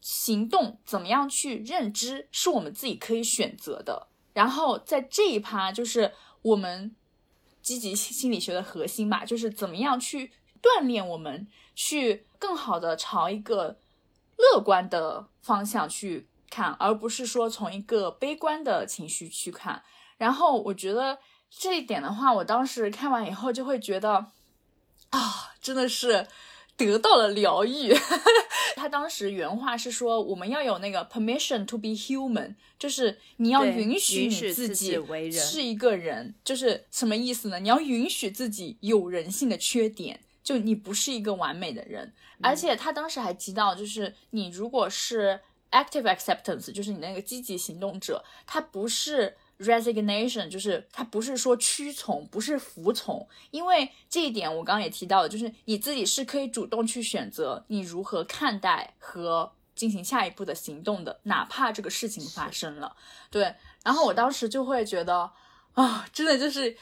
[0.00, 4.08] 行动，怎么样去认知，是我们自己可以选择的。
[4.32, 6.12] 然后在这一趴，就是
[6.42, 6.96] 我们
[7.62, 13.78] 积极心理学的核心嘛，就是怎么样去锻炼我们，去更好的朝一个
[14.36, 19.84] 乐观的方向去看，而不是说从一个悲观的情绪去看。
[20.18, 21.18] 然后我觉得。
[21.48, 24.32] 这一点的话，我当时看完以后就会觉得，
[25.10, 26.26] 啊，真的是
[26.76, 27.94] 得到了疗愈。
[28.74, 35.00] 他当时原话是说，我们要有那个 permission to be human，就是你要允许你自己
[35.30, 37.60] 是一个人，就是什么意思呢？
[37.60, 42.12] 你要允许自己有人性的缺点，就你不是一个完美的人。
[42.42, 45.40] 而且他当时还提到，就是你如果是
[45.70, 49.36] active acceptance，就是你那个积极行动者，他不是。
[49.58, 62.94] Resignation 就是他不是说屈从，不是服从，因为这一点我刚刚也提到了，就是你自己是可以主动去选择你如何看待和进行下一步的行动的，哪怕这个事情发生了。
[63.30, 65.32] 对，然后我当时就会觉得
[65.72, 66.76] 啊，真的就是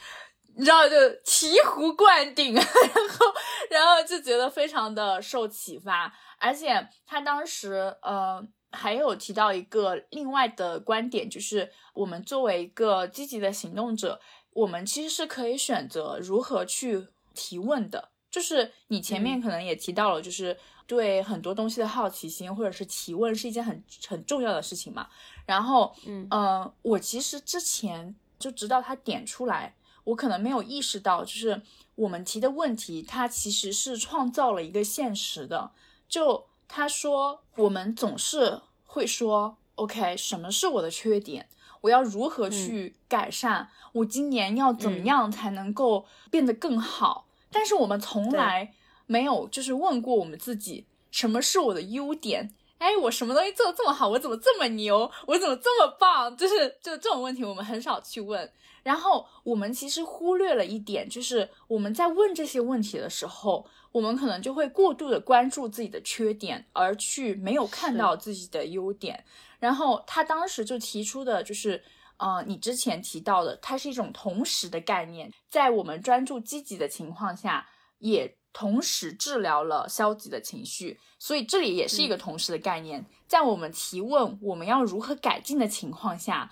[0.57, 3.25] 你知道，就醍醐灌顶， 然后
[3.69, 8.45] 然后就觉得非常的受启发，而且他当时呃。
[8.75, 14.19] 还有提到一个另外的观点，就是我们作为一个积极的行动者，
[14.51, 18.09] 我们其实是可以选择如何去提问的。
[18.29, 25.07] 就是你前面可能也提到了，就是对很多东西的好奇心或者是提问是一件很很重要的事情嘛。
[25.45, 29.73] 然后，嗯呃，我其实之前就知道他点出来，
[30.03, 31.61] 我可能没有意识到，就是
[31.95, 35.71] 我们提的问题，它其实是创造了一个现实的。
[36.09, 41.47] 就他说，我们总是会说，OK，什么是我的缺点？
[41.81, 43.69] 我要如何去改善？
[43.93, 47.25] 我今年要怎么样才能够变得更好？
[47.51, 48.73] 但是我们从来
[49.05, 52.53] 没有就是问过我们自己，什么是我的优点？
[52.79, 54.09] 哎，我什么东西做的这么好？
[54.09, 55.09] 我怎么这么牛？
[55.27, 56.35] 我怎么这么棒？
[56.35, 58.51] 就是就这种问题，我们很少去问。
[58.85, 69.25] 然后我们其实忽略了一点，就是我们在问这些问题的时候，我们可能就会过度的关注自己的缺点，而去没有看到自己的优点。
[69.59, 71.83] 然后他当时就提出的就是。
[72.17, 77.67] 呃，你之前提到的，它是一种同时的概念，在我们专注积极的情况下，
[77.97, 83.05] 也同时治疗了消极的情绪，所以这里也是一个同时的概念。
[83.27, 86.49] 在我们提问我们要如何改进的情况下，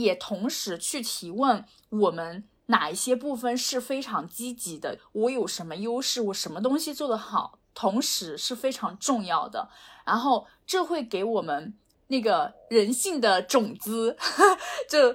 [0.00, 9.68] 也同时去提问我们哪一些部分是非常积极的，我有什么优势，我什么东西做得好，同时是非常重要的。
[10.04, 11.74] 然后这会给我们。
[12.12, 14.16] 那个人性的种子，
[14.90, 15.14] 就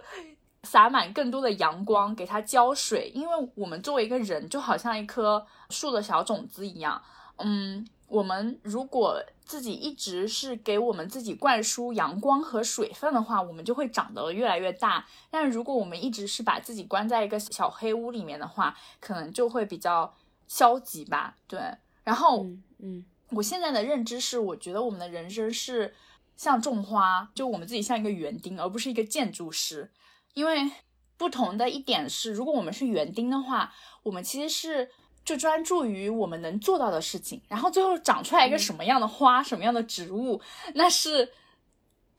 [0.64, 3.12] 洒满更多的阳光，给它浇水。
[3.14, 7.04] 因为我们作为一个人，就好像一颗树的小种子一样。
[7.40, 7.86] 嗯，
[8.16, 15.06] 我们如果自己一直是给我们自己灌输阳光和水分的话，我们就会长得越来越大。
[15.30, 20.14] 但如果我们一直是把自己关在一个小黑屋里面的话，可能就会比较
[20.48, 21.36] 消极吧。
[21.48, 21.60] 对。
[22.04, 22.46] 然后，
[22.80, 25.94] 嗯，我现在的认知是，我觉得我们的人生是。
[26.38, 29.90] 像种花，就我们自己像一个园丁，而不是一个建筑师。
[30.34, 30.70] 因为
[31.16, 34.92] 不同的一点是，如果我们是园丁的话，我们其实是
[35.26, 40.40] 就专注于我们能做到的事情，然后最后长出来一个什么样的花，什么样的植物，
[40.76, 41.34] 那是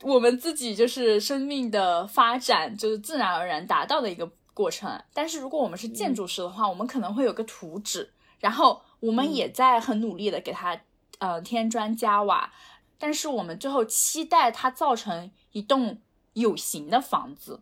[0.03, 5.01] 我们自己就是生命的发展，就是自然而然达到的一个过程。
[5.15, 10.79] 但是如果我们是建筑师的话，我们可能会有个图纸，然后我们也在很努力的给它
[11.21, 12.53] 呃添砖加瓦。
[12.99, 16.01] 但是我们最后期待它造成一栋
[16.33, 17.61] 有形的房子，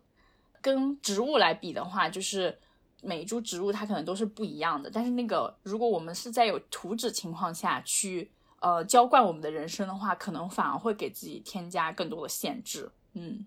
[0.61, 2.57] 跟植物来比的话，就是
[3.05, 4.89] 每一株植物它可能都是不一样的。
[4.89, 12.89] 但是那个，如果我们是在有图纸情况下去呃浇灌我们的人生的话，可能反而会给自己添加更多的限制。
[13.13, 13.45] 嗯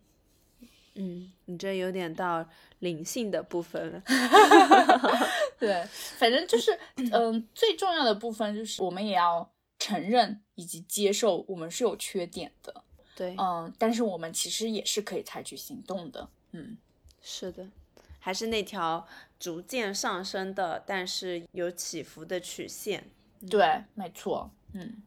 [0.95, 2.47] 嗯，你这有点到
[2.79, 4.03] 灵性的部分了。
[5.59, 5.85] 对，
[6.17, 6.79] 反正就是
[7.13, 9.51] 嗯，最重要的部分就是我们也要。
[9.81, 12.83] 承认以及接受我们是有缺点的，
[13.15, 16.77] 对，嗯，但是我们其实也是可以采取行动的，嗯，
[17.23, 17.65] 是的，
[18.19, 19.07] 还是那条
[19.39, 23.11] 逐渐上升的，但是有起伏的曲线，
[23.51, 25.03] 对，没错，嗯，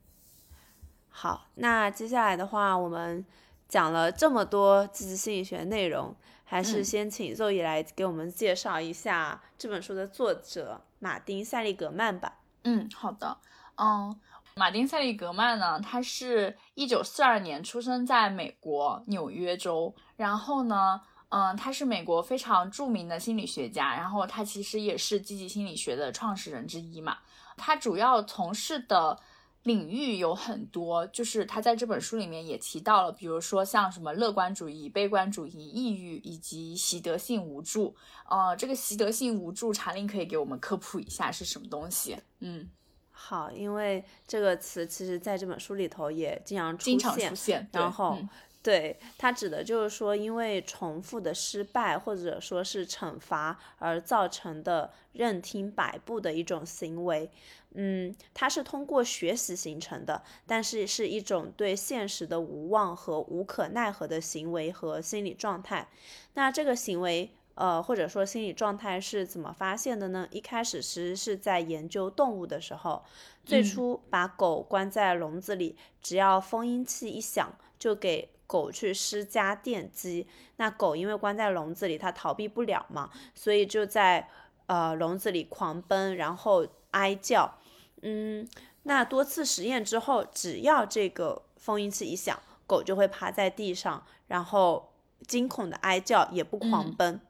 [1.09, 3.25] 好，那接下来的话，我们
[3.67, 12.39] 讲了这么多积极心理学内容，还是先请肉乙来给我们介绍一下这本书的作者马丁·塞利格曼吧。
[12.63, 13.37] 嗯，好的，
[13.75, 14.19] 嗯。
[14.53, 15.79] 马丁·塞利格曼呢？
[15.79, 19.95] 他是一九四二年出生在美国纽约州。
[20.17, 21.01] 然后呢，
[21.31, 23.95] 嗯，他是美国非常著名的心理学家。
[23.95, 27.17] 然后他其实也是积极心理学的创始人之一嘛。
[27.57, 29.19] 他主要从事的
[29.63, 37.95] 领域有很多，就是他在这本书里面也提到了，比如说像什么乐观主义、悲观主义、抑郁以及习得性无助。
[38.29, 42.17] 呃，这个习得性无助，查令可以给我们科普一下是什么东西？
[42.39, 42.69] 嗯。
[43.13, 47.69] 好，因为这个词其实在这本书里头也经常出现，出现。
[47.71, 48.17] 然后，
[48.63, 57.29] 对它指的就是说，因为重复的失败或者说是惩罚而造成的任听摆布的一种行为。
[57.73, 65.87] 嗯，它是通过学习形成的，但是是一种对现实的无望和无可奈何的行为和心理状态。
[66.33, 67.31] 那这个行为。
[67.53, 70.25] 呃，或者说心理状态是怎么发现的呢？
[70.31, 73.03] 一开始其实是在研究动物的时候，
[73.45, 80.27] 最初把狗关在笼子里，只要封音器一响，就给狗去施加电击。
[80.57, 84.27] 那狗因为关在笼子里，它逃避不了嘛，所以就在
[84.65, 87.57] 呃笼子里狂奔，然后哀叫。
[88.01, 88.45] 嗯，
[88.83, 92.37] 那多次实验之后，只要这个封音器一响，
[92.67, 94.91] 狗就会趴在地上，然后
[95.25, 97.21] 惊恐的哀叫，也不狂奔。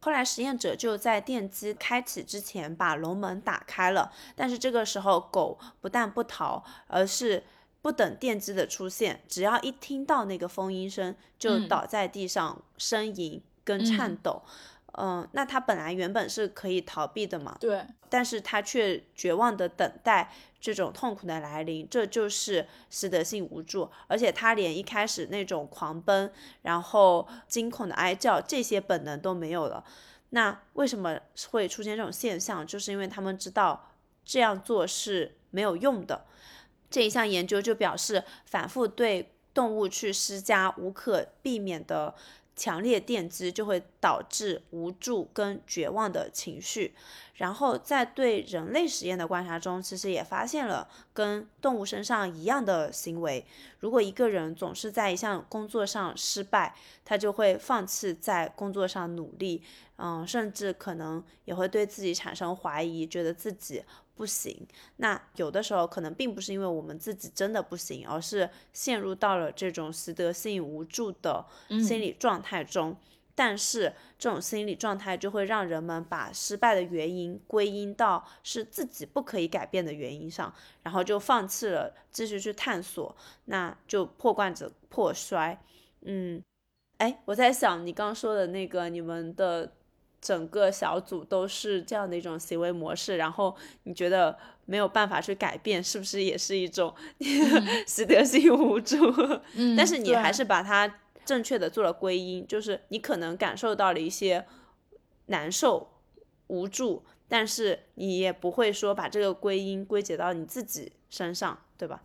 [0.00, 7.42] 后来实验者就在电机开启之前把笼门打开了，但是这个时候狗不但不逃，而是
[7.84, 14.40] 不等电击的出现，只要一听到那个风音声，就倒在地上呻吟跟颤抖。
[14.92, 17.54] 嗯，那他本来原本是可以逃避的嘛？
[17.60, 17.84] 对。
[18.08, 23.90] 但是他却绝望的等待这种痛苦的来临，这就是习得性无助。
[24.06, 26.32] 而且他连一开始那种狂奔，
[26.62, 29.84] 然后惊恐的哀叫这些本能都没有了。
[30.30, 31.20] 那为什么
[31.50, 32.66] 会出现这种现象？
[32.66, 33.90] 就是因为他们知道
[34.24, 36.24] 这样做是没有用的。
[36.94, 42.14] 这一项研究就表示，反复对动物去施加无可避免的。
[42.56, 46.94] 强烈电击就会导致无助跟绝望的情绪，
[47.34, 53.44] 然后在对人类实验的观察中，其实也发现了跟动物身上一样的行为。
[53.80, 59.60] 如果一个人总是在一项工作上失败，他就会放弃在工作上努力，
[59.96, 63.82] 嗯，甚至可能也会对自己产生怀疑，觉得自己。
[64.16, 64.64] 不行，
[64.98, 71.44] 那有的时候可能并不是因为我们自己真的不行，而是陷入到了这种习得性无助的
[71.84, 72.96] 心理状态中。
[73.34, 83.16] 但是这种心理状态就会让人们把失败的原因归因到是自己不可以改变的原因上，然后就放弃了继续去探索，
[83.46, 85.60] 那就破罐子破摔。
[86.02, 86.40] 嗯，
[86.98, 89.72] 哎，我在想你刚说的那个你们的。
[90.24, 96.94] 整个小组都是这样的一种行为模式，然后你觉得没有办法去改变，是不是也是一种
[97.86, 98.96] 习得性无助？
[99.54, 104.46] 嗯， 但是你还是把它正确的做了归因，就是你可能感受到了一些
[105.26, 105.90] 难受、
[106.46, 112.02] 无助，但是你也不会说把这个归因归结到你自己身上，对吧？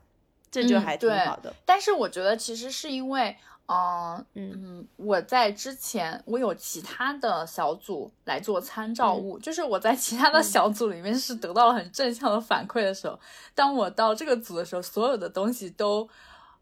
[0.52, 1.54] 这就还挺好的。
[1.66, 3.38] 但是我觉得其实是因为。
[3.72, 13.20] 嗯嗯，我在之前我有其他的小组来做参照物，就是我在其他的小组里面是得到了很正向的反馈的时候，
[13.54, 16.10] 当我到这个组的时候，所有的东西都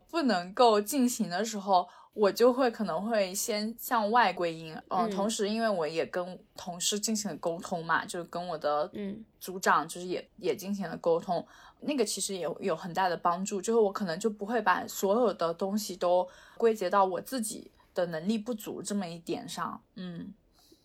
[0.09, 4.75] 不能够进行的时候，我就会可能会先向外归因。
[4.89, 11.47] 嗯，同时因为我也跟同事进行了沟通嘛，就是跟我的嗯组长就是也也进行了沟通。
[11.81, 19.79] 那个其实也有很大的帮助，就是我可能就不会把所有的东西都归结到我自己的能力不足这么一点上。
[19.95, 20.33] 嗯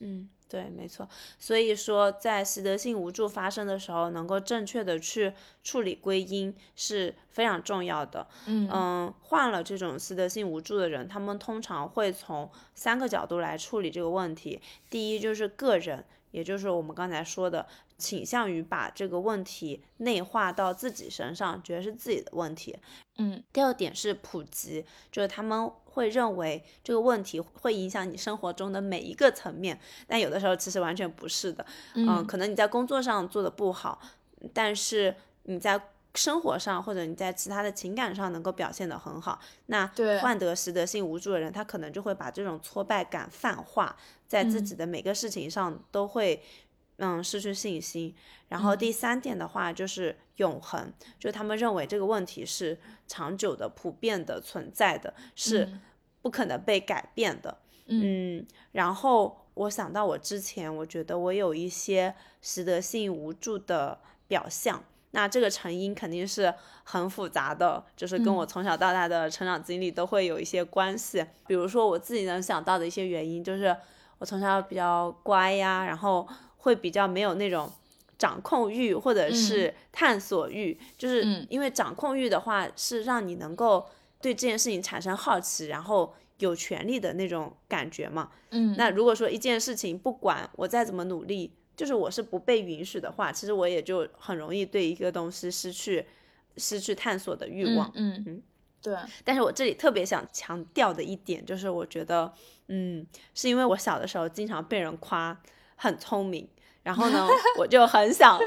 [0.00, 1.08] 嗯，对，没错。
[1.38, 5.32] 所以说，在习得性无助发生的时候，能够正确的去
[5.62, 8.26] 处理归因是非常重要的。
[8.46, 14.60] 嗯嗯，患了这种习得性无助的人，他们通常会从三个角度来处理这个问题。
[14.90, 17.66] 第一就是个人，也就是我们刚才说的。
[18.02, 22.76] 倾向于把这个问题内化到自己身上，觉得是自己的问题。
[23.18, 29.78] 嗯，第二点是普及，就是他们会认为这个问题会影响你生活中的每一个层面，
[30.08, 31.64] 但有的时候其实完全不是的。
[31.94, 34.00] 嗯，可能你在工作上做的不好，
[34.52, 35.80] 但是你在
[36.14, 39.38] 生活上或者你在其他的情感上能够表现得很好。
[39.66, 39.86] 那
[40.20, 43.96] 患得失得性无助的人，他可能就会把这种挫败感泛化
[44.26, 46.42] 在自己的每个事情上，都会。
[47.04, 48.14] 嗯，失去信心。
[48.48, 52.78] 然后第三点的话就是永恒，就他们认为这个问题是
[53.08, 55.68] 长久的、普遍的存在的，是
[56.20, 57.58] 不可能被改变的。
[57.86, 63.98] 嗯，然后我想到我之前，我觉得我有一些习得性无助的
[64.28, 64.80] 表象，
[65.10, 71.26] 那这个成因肯定是很复杂的，就是跟我从小到大的成长经历都会有一些关系。
[71.48, 73.76] 比如说我自己能想到的一些原因，就是
[74.18, 76.28] 我从小比较乖呀，然后。
[76.62, 77.70] 会比较没有那种
[78.16, 83.84] 掌控欲或者是探索欲，就是因为掌控欲的话是让你能够
[84.20, 88.30] 对这件事情产生好奇，然后有权利的那种感觉嘛。
[88.50, 96.06] 嗯，那如果说一件事情不管我再怎么努力，就是我是不被允许的话，其实我也就很容易对一个东西失去
[96.56, 97.90] 失去探索的欲望。
[97.94, 98.42] 嗯嗯，
[98.80, 98.96] 对。
[99.24, 102.32] 但是我这里特别想强调的一点就是，我觉得，
[102.68, 103.04] 嗯，
[103.34, 105.36] 是因为我小的时候经常被人夸。
[105.82, 106.46] 很聪明，
[106.84, 107.26] 然后呢，
[107.58, 108.38] 我就很想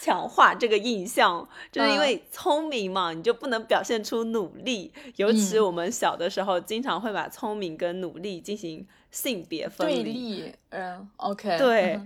[0.00, 4.92] 强化这个印象，就是因为聪明嘛，你就不能表现出努力。
[5.14, 9.94] 尤其我们小的时候，经常会把聪明跟努力进行性别分离。
[9.94, 12.00] 对立，嗯，OK，对，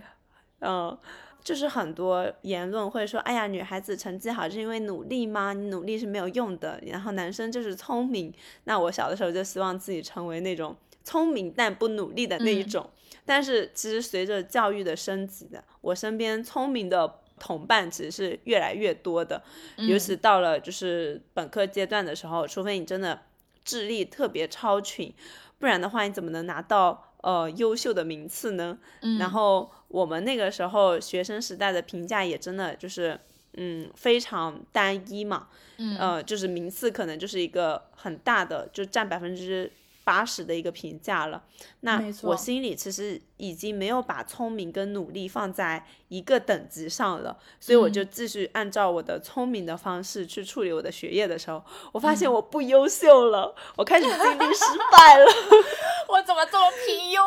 [0.61, 0.99] 嗯，
[1.43, 5.55] 就是很多言论会说，哎呀，女孩子成绩好是因为努力吗？
[5.55, 6.79] 你努力是没有用的。
[6.87, 8.31] 然后男生就是聪明。
[8.65, 12.91] 那我小的时候就希望自己成为那种聪明但不努力的那一种。
[13.27, 19.43] 但是其实随着教育的升级的，我身边聪明的同伴其实是越来越多的，
[19.79, 23.23] 尤其到了就是本科阶段的时候，除非你真的
[23.65, 25.13] 智力特别超群，
[25.59, 28.79] 不然的话你怎么能拿到呃优秀的名次呢？
[29.19, 33.19] 然后我们那个时候学生时代的评价也真的就是
[33.55, 35.49] 嗯非常单一嘛，
[35.79, 39.73] 嗯呃，就是名次可能就是一个很大的，就占百分之。
[40.05, 41.43] 八十的一个评价了，
[41.81, 55.27] 那我心里其实已经没有把聪明跟努力放在一个等级上了，所以我就继续按照我的聪明的方式去处理我的学业的时候，我发现我不优秀了，我开始经历失败了。
[56.07, 57.25] 我怎么这么平庸？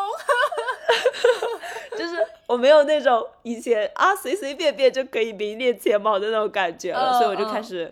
[1.98, 2.16] 就是
[2.46, 7.90] 我没有那种以前啊随随便便就可以名列前茅的那种感觉了，所以我就开始。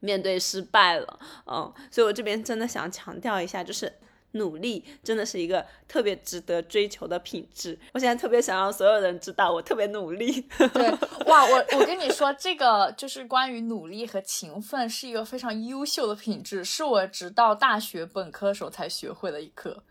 [0.00, 3.92] 面对失败了，嗯，所以我这边真的想强调一下，就是
[4.32, 7.78] 努力真的是一个特别值得追求的品质。
[7.92, 10.42] 我现在特别想让所有人知道，我特别努力。
[10.74, 10.90] 对，
[11.26, 19.82] 哇，我我跟你说，这个就是关于努力和勤奋是一个非常优秀的品质，是我直到大学本科的时候才学会的一课。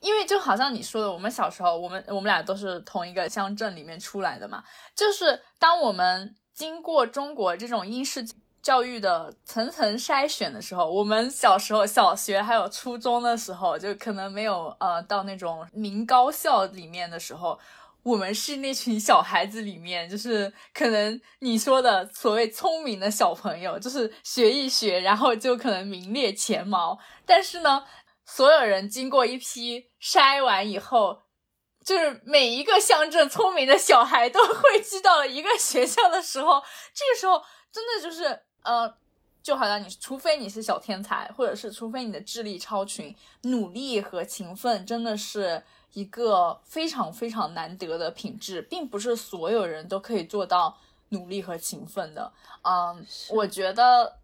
[0.00, 4.64] 因为就好像你说的，我们小时候，我们我们俩都是同一个乡镇里面出来的嘛，
[4.94, 8.26] 就是当我们经过中国这种应试。
[8.62, 17.58] 教育的层层筛选的时候，我们小时候小学还有初中的时候，就可能没有呃到那种名高校里面的时候，
[18.04, 26.96] 我们是那群小孩子里面，就是可能你说的所谓聪明的小朋友，就是学一学，然后就可能名列前茅。
[27.26, 27.84] 但是呢，
[28.24, 31.22] 所有人经过一批筛完以后，
[31.84, 36.62] 就是每一个乡镇聪明的小孩都汇聚到了一个学校的时候，
[36.94, 37.42] 这个时候
[37.72, 38.44] 真的就是。
[38.62, 38.94] 呃，
[39.42, 52.32] 就好像你，除非你是小天才，或者是除非你的智力超群，努力和勤奋真的是一个非常非常难得的品质，并不是所有人都可以做到努力和勤奋的。
[52.62, 54.16] 嗯，我觉得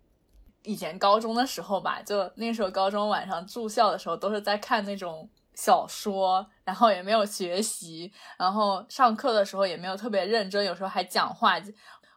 [0.62, 11.61] 以前高中的时候吧，就那时候高中晚上住校的时候，都是在看那种小说，然后也没有学习，然后上课的时候也没有特别认真，有时候还讲话。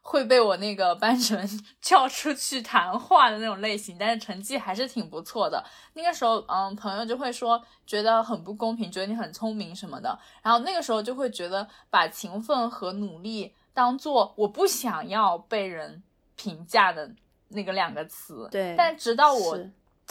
[0.02, 1.48] 会被我那个班主任
[1.80, 5.64] 叫出去谈话的那种类型，但是成绩还是挺不错的。
[5.94, 10.18] 那个时候，嗯，朋友就会说觉得很不公平，觉得你很聪明什么的。
[10.42, 16.02] 然后那个时候就会觉得把勤奋和努力当做我不想要被人
[16.36, 17.12] 评价的
[17.50, 18.48] 那个两个词。
[18.52, 19.58] 对，但直到我。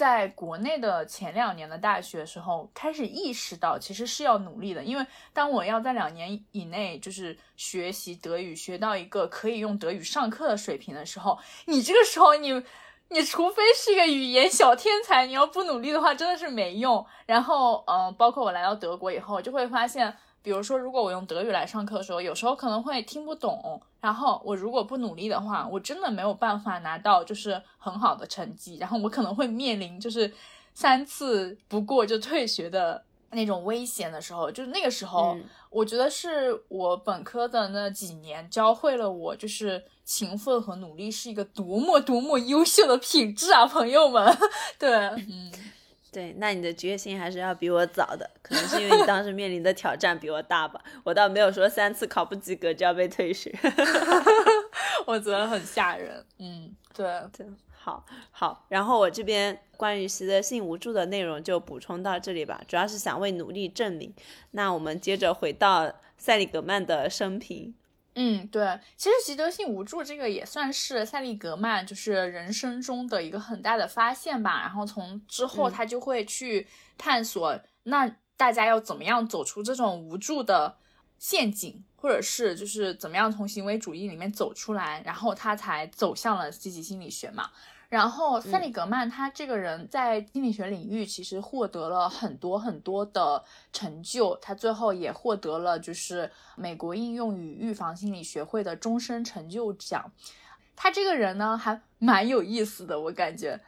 [0.01, 12.51] 在国内的前两年的大学时候，开始意识到其实是要努力的，因为当我要在两年以内就是学习德语，学到一个可以用德语上课的水平的时候，你这个时候你，
[13.11, 17.05] 你除非是一个语言小天才，你要不努力的话真的是没用。
[17.26, 20.16] 然后，嗯，包括我来到德国以后，就会发现。
[20.42, 23.82] 比如说，如果我用德语来上课的时候，有时候可能会听不懂。
[24.01, 28.76] 然后我如果不努力的话，我真的没有办法拿到就是很好的成绩。
[28.78, 30.32] 然后我可能会面临就是
[30.74, 34.51] 三次不过就退学的那种危险的时候。
[34.51, 35.36] 就是那个时候，
[35.68, 44.36] 我觉得是我本科的那几年教会了我，就是勤奋和努力是一个多么多么优秀的品质啊，朋友们。
[44.78, 45.53] 对，嗯。
[46.12, 50.82] 对，那你的决心还是要比我早的，可能是因为你当时面临的挑战比我大吧。
[51.04, 53.54] 我倒没有说三次考不及格就要被退学，
[55.06, 56.24] 我觉得很吓人。
[56.38, 57.06] 嗯，对
[57.36, 58.66] 对，好好。
[58.68, 64.12] 然后我这边关于习得性无助的内容就补充到这里吧，主要是想为努力证明。
[64.50, 67.74] 那我们接着回到塞里格曼的生平。
[68.14, 74.61] 嗯，对，其实习得性无助这个也算是塞利格曼就是人生中的一个很大的发现吧。
[74.62, 76.66] 然后从之后他就会去
[76.98, 80.76] 探索，那大家要怎么样走出这种无助的
[81.18, 87.50] 陷阱，或者是就是怎么样从行为主义里面走出来，然后他才走向了积极心理学嘛。
[87.91, 100.09] 然后，塞利格曼他这个人在心理学领域其实获得了很多很多的成就，他最后也获得了就是美国应用与预防心理学会的终身成就奖。
[100.76, 103.59] 他这个人呢还蛮有意思的，我感觉，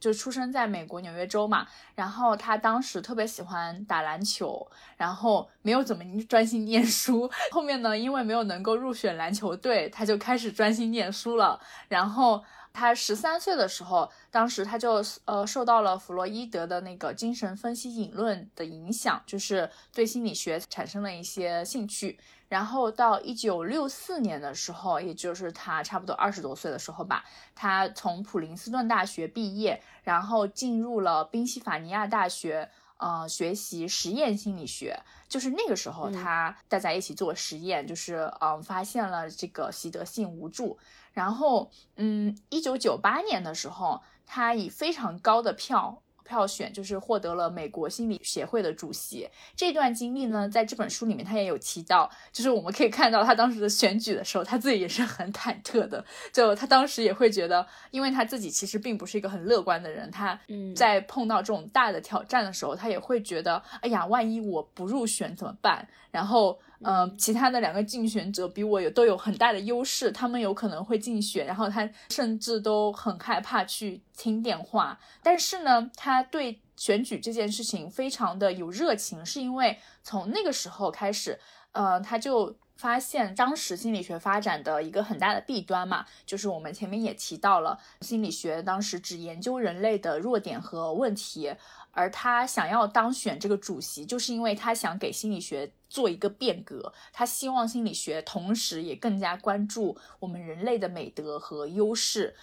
[0.00, 7.30] 就出生在美国纽约州嘛，然后他当时特别喜欢打篮球，然后没有怎么 专心念书。
[7.52, 12.42] 后面呢，因为没有能够入选篮球队，他就开始专心念书了，然后。
[12.72, 22.18] 他十三岁的时候，当时他就呃受到了弗洛伊德的那个精神分析引论的影响，就是对心理学产生了一些兴趣。
[22.48, 32.68] 然后到一九六四年的时候，也就是他差不多二十多岁的时候吧，他从普林斯顿大学毕业，然后进入了宾夕法尼亚大学，
[33.00, 35.02] 呃，学习实验心理学。
[35.28, 40.78] 就是那个时候，他大家一起做实验，就是嗯，发现了这个习得性无助。
[41.12, 49.28] 然后，嗯，一九九八年的时候，他以非常高的票票选，就是获得了美国心理协会的主席。
[49.56, 56.04] 这段经历呢，在这本书里面他也有提到，就是我们可以看到他当时的选举的时候，他自己也是很忐忑的。
[56.32, 60.38] 就他当时也会觉得，因为他自己其实并不是一个很乐观的人，他
[60.76, 65.88] 在碰到这种大的挑战的时候，他也会觉得，哎呀，万一我不入选怎么办？
[66.12, 66.60] 然后。
[66.82, 74.98] 嗯，其他的两个竞选者比我有都有很大的优势，他们有可能会竞选，然后他甚至都很害怕去听电话。
[75.22, 81.38] 但是呢，他对选举这件事情非常的有热情，是因为从那个时候开始，
[81.72, 91.52] 呃，他就发现当时心理学发展的一个很大的弊端嘛，就是我们前面也提到了，心理学当时只研究人类的弱点和问题。
[91.92, 96.90] 而他想要当选这个主席，就是因为他想给心理学做一个变革。
[97.12, 102.34] 他希望心理学同时也更加关注我们人类的美德和优势。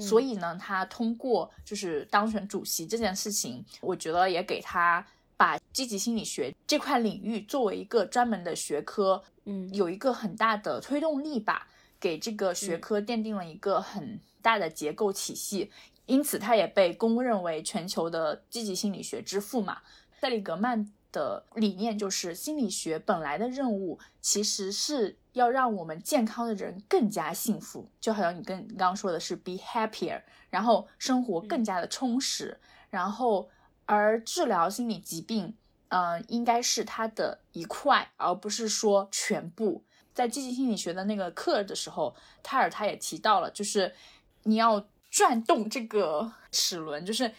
[0.00, 11.68] 所以呢，他通过就是当选主席这件事情，我觉得也给他把积极心理学这块领域作为一个专门的学科，嗯，有一个很大的推动力吧，
[12.00, 15.70] 给这个学科奠定了一个很大的结构体系。
[16.06, 19.78] 因此，他也被公认为全球的积极心理学之父嘛。
[20.20, 32.58] 塞利格曼的理念就是，心理学本来的任务其实是要让我们健康的人更加幸福，就好像你跟刚刚说的是 be happier，然后生活更加的充实。
[32.90, 33.48] 然后，
[33.86, 35.54] 而治疗心理疾病，
[35.90, 39.84] 嗯，应该是它的一块，而不是说全部。
[40.12, 43.94] 在积极心理学的那个课的时候，泰尔他也提到了，就是
[44.42, 44.84] 你要。
[45.14, 47.30] 转动这个齿轮，就是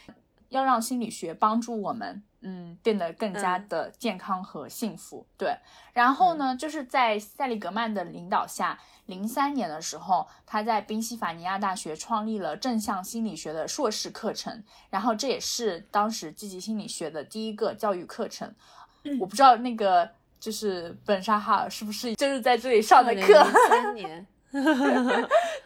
[0.55, 5.25] 要让心理学帮助我们，嗯，变得更加的健康和幸福。
[5.37, 5.57] 对，
[5.93, 18.53] 然后呢，就是在塞利格曼的领导下，零三年的时候，他在宾夕法尼亚大学创立了正向心理学的硕士课程，然后这也是当时积极心理学的第一个教育课程。
[19.19, 23.43] 我不知道那个就是本沙哈尔是不是就是在这里上的课？
[23.69, 24.25] 三年，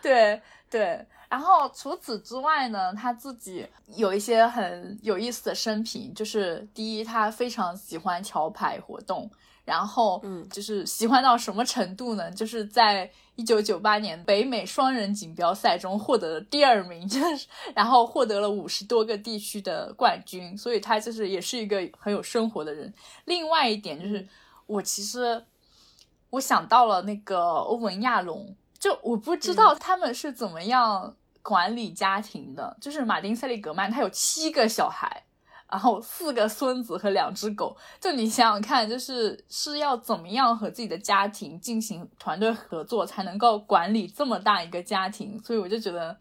[0.01, 1.05] 对 对。
[1.29, 3.63] 然后除此之外呢，他自己
[3.95, 9.29] 有一些很有意思的生平，就是第一，他非常喜欢桥牌活动，
[9.63, 12.31] 然后，嗯，就是喜欢到什么程度呢？
[12.31, 22.91] 就是在一九九八年北美双人锦标赛中获得了第二名，就是然后获得了五十多个地区的冠军，所以他就是也是一个很有生活的人。
[23.25, 24.27] 另外一点就是，
[24.65, 25.45] 我其实
[26.31, 28.55] 我想到了那个欧文亚龙。
[28.79, 32.75] 就我不知道他们是怎么样管理家庭的。
[32.79, 35.23] 就是马丁·塞利格曼，他有七个小孩，
[35.69, 37.75] 然后四个孙子和两只狗。
[37.99, 45.39] 就你想想看，就是是要怎么样和自己的家庭进行团队合作，才能够管理这么大一个家庭？
[45.43, 46.17] 所以我就觉得。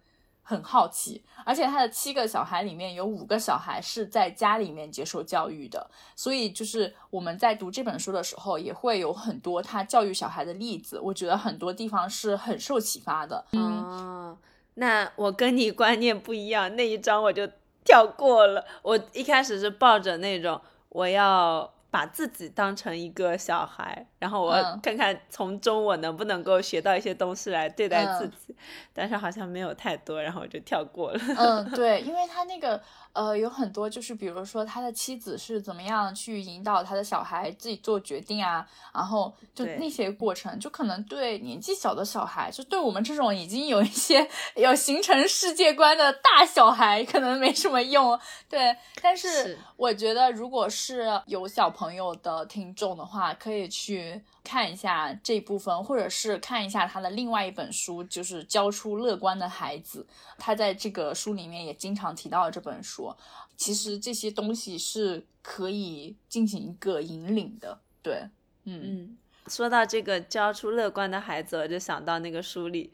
[0.49, 10.99] 很好奇，而且他的七个小孩里面有五个小孩是在家里面接受教育的，所以就是我们在读这本书的时候，也会有很多他教育小孩的例子。
[11.01, 13.45] 我觉得很多地方是很受启发的。
[13.53, 14.35] 嗯，
[14.79, 17.49] 那我跟你观念不一样，那一章我就
[17.85, 18.65] 跳过了。
[18.83, 21.73] 我一开始是抱着那种我要。
[21.91, 24.53] 把自己当成一个小孩，然后我
[24.83, 28.55] 看看从中我能不能够学到一些东西来对待自己，
[28.93, 31.19] 但是好像没有太多，然后我就跳过了。
[31.39, 32.79] 嗯，对， 因为他那个。
[33.13, 48.19] 呃，有很多就是，比如说他的妻子是怎么样去引导他的小孩自己做决定啊，然后就那些过程，就可能对年纪小的小孩，就对我们这种已经有一些有形成世界观的大小孩，可能没什么用。
[48.49, 54.23] 对，但是我觉得，如果是有小朋友的听众的话，可以去。
[54.49, 60.07] 看一下这部分，或者是看一下他的另外一本书，就是教出乐观的孩子。
[60.39, 63.15] 他在这个书里面也经常提到这本书。
[63.59, 67.79] 其实这些东西是可以进行一个引领的。
[68.03, 68.23] 对，
[68.65, 69.19] 嗯嗯。
[69.49, 72.91] 说到这个教出乐观的孩子，我就想到那个书里，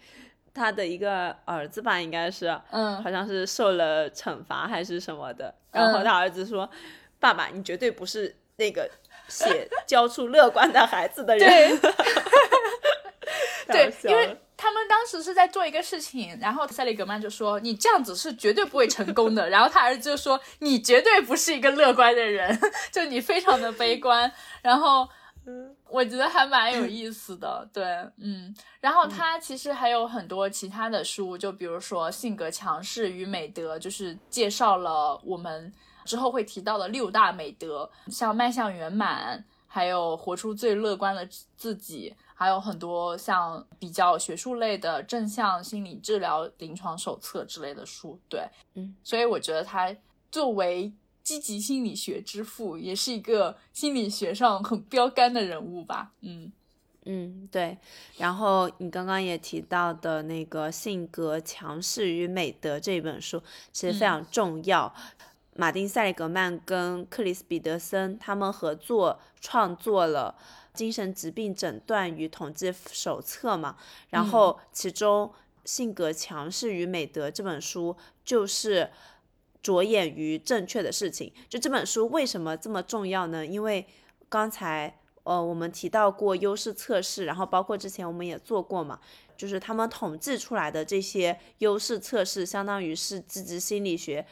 [0.53, 5.55] 他的一个儿子吧，应该是，嗯，好像是受了惩罚还是什么的。
[5.71, 6.69] 然后他儿子说
[7.21, 8.91] ：“爸爸，你绝对不是那个。”
[9.29, 11.81] 写教出乐观的孩子的人，
[13.69, 19.49] 对， 因为他们当时是在做一个事情，然后塞利格曼就说：“你这样子是绝对不会成功的。
[19.51, 22.59] ”然后他儿子就说：“你绝对不是一个乐观的人，
[22.93, 24.31] 就你非常的悲观。”
[24.63, 25.09] 然后，
[25.47, 27.83] 嗯，我觉得还蛮有意思的，对，
[28.19, 28.55] 嗯。
[28.81, 35.73] 然后他其实还有很多其他的书，就比如说《性格强势与美德》，就是介绍了我们。
[36.05, 48.19] 之后会提到的六大美德，像迈向圆满，还有活出最乐观的自己，还有很多像比较学术类的正向心理治疗临床手册之类的书。
[48.29, 49.95] 对，嗯，所以我觉得它
[50.31, 50.93] 作为
[51.23, 56.13] 积极心理学之父，也是一个心理学上很标杆的人物吧。
[56.21, 56.53] 嗯
[57.07, 57.77] 嗯，对。
[58.17, 63.43] 然后你刚刚也提到的那个《性格强势与美德》这本书，
[63.73, 64.95] 其实非常重要。
[65.57, 70.35] 马丁·塞利格曼跟克里斯·彼得森他们合作创作了
[70.77, 73.77] 《精神疾病诊断与统计手册》嘛，
[74.11, 75.29] 然后其中
[75.65, 78.91] 《性格强势与美德》这本书就是
[79.63, 81.33] 着眼于正确的事情。
[81.49, 83.47] 就这本书为什么这么重要呢？
[83.47, 83.87] 因为
[84.29, 88.99] 刚才呃我们提到过优势测试，然后包括之前我们也做过嘛。
[89.37, 94.25] 就是他们统计出来的这些优势测试，相当于是积极心理学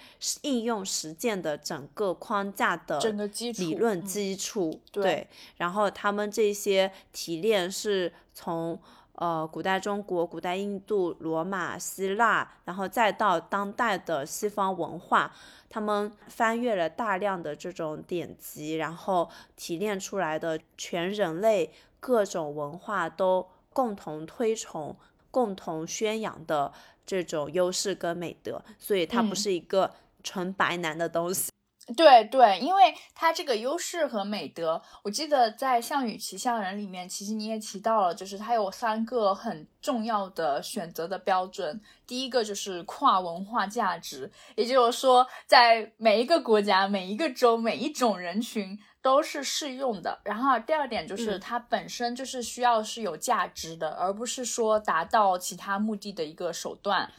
[0.42, 4.80] 应用实践的整个框架的整个基理论基础。
[4.90, 5.26] 对，
[5.57, 8.78] 然后他们这些提炼是从
[9.14, 15.34] 呃古代中国、古代印度、罗马、希腊，然后再到当代的西方文化，
[15.68, 23.46] 他们翻阅了大量的这种典籍，然后提炼出来的全人类各种文化都。
[23.73, 24.97] 共同推崇、
[25.31, 26.73] 共同宣扬的
[27.05, 29.93] 这种优势跟美德，所以它不是一个
[30.23, 31.51] 纯白男的东西。
[31.97, 41.81] 对对，因为它这个优势和美德，我记得在《项羽骑象人》里面，其实你也提到了，就是它有三个很重要的选择的标准。
[42.07, 48.79] 第一个就是跨文化价值，也就是说，在每一个国家、每一个州、每一种人群。
[49.03, 50.20] 都是适用的。
[50.22, 57.11] 然后第二点就是它本身就是需要是有价值的，而不是说达到其他目的的一个手段。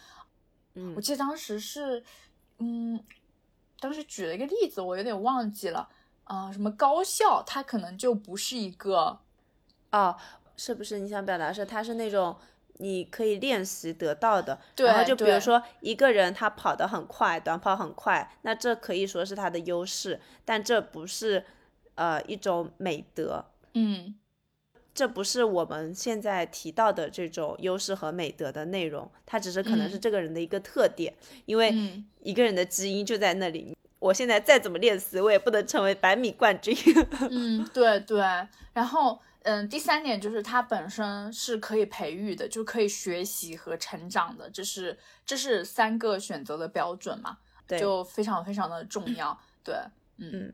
[0.76, 2.02] 嗯，我记得当时是，
[2.60, 3.04] 嗯，
[3.82, 5.90] 当时举了一个例子，我有点忘记了。
[6.24, 9.20] 啊，什么高效，它可能就不是一个。
[9.92, 10.16] 哦，
[10.56, 12.36] 是不是你想表达是它是那种
[12.78, 14.58] 你可以练习得到的？
[14.74, 14.88] 对。
[14.88, 21.46] 然后就比如说一个人他跑得很快，短跑很快，那这可以说是他的优势，但这不是。
[21.96, 24.16] 呃，一种美德，嗯，
[24.94, 31.14] 这不是我们现在提到的这种优势和美德的内容，它只是可能是这个人的一个特点，
[31.46, 31.74] 因为
[32.22, 33.76] 一个人的基因就在那里。
[34.00, 36.76] 我现在再怎么练死，我也不能成为百米冠军。
[37.32, 38.22] 嗯，对对。
[38.74, 47.38] 然后，嗯，第三点就是它本身是可以培育的，就可以学习和成长的，这是这是三个选择的标准嘛？
[47.66, 49.40] 对，就非常非常的重要。
[49.64, 49.76] 对，
[50.18, 50.54] 嗯。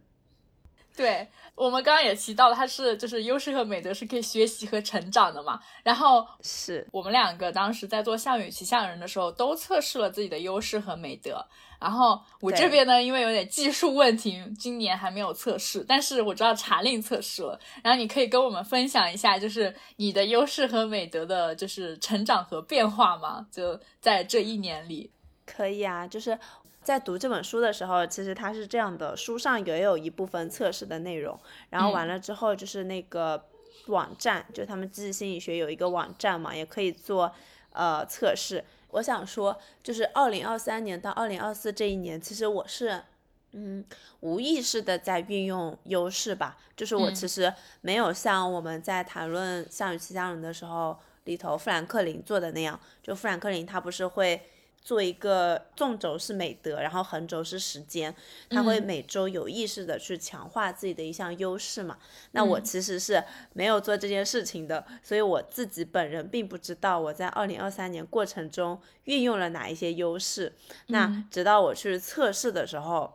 [1.00, 1.26] 对
[1.56, 5.58] 我们刚刚也提到了，它是就是优势和美德是可以学习和成长的嘛。
[5.82, 11.46] 然后是我们两个当时在做项羽骑象人的时候，都测试了自己的优势和美德。
[11.80, 17.58] 然后我这边呢，因为有点技术问题，今年还没有测试，但是我知道查令测试了。
[17.82, 23.48] 然后你可以跟我们分享一下，就是你的优势和美德的，就是成长和变化吗？
[23.50, 25.10] 就在这一年里，
[25.46, 26.38] 可以啊，就是。
[26.82, 31.38] 在读这本书的时候，其实它是这样的，书上也有一部分测试的内容，
[31.70, 33.46] 然后完了之后就是那个
[33.88, 37.32] 网站，就他们积极心理学有一个网站嘛，也可以做
[37.72, 38.64] 呃测试。
[38.92, 43.04] 我想说，就是二零二三年到二零二四这一年，其实我是
[43.52, 43.86] 嗯
[44.22, 54.42] 无意识的在运用优势吧，就是我其实没有像我们在谈论《项羽骑象人》的时候里头富兰克林做的那样，就富兰克林他不是会。
[54.82, 58.16] 做一个纵轴是美德，然后横轴是时间，
[58.50, 61.98] 他会每周有意识的去强化自己的一项优势嘛？
[62.32, 63.24] 那我其实是
[63.54, 70.54] 没有做这件事情的，所以我自己本人并不知道我在二零二三年过程中运用了哪一些优势。
[70.88, 73.14] 那直到我去测试的时候，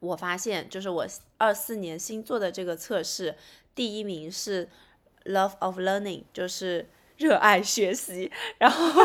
[0.00, 1.06] 我发现就是我
[1.38, 3.36] 二四年新做的这个测试，
[3.74, 4.68] 第一名是
[5.26, 8.84] love of learning，就是热爱学习，然后。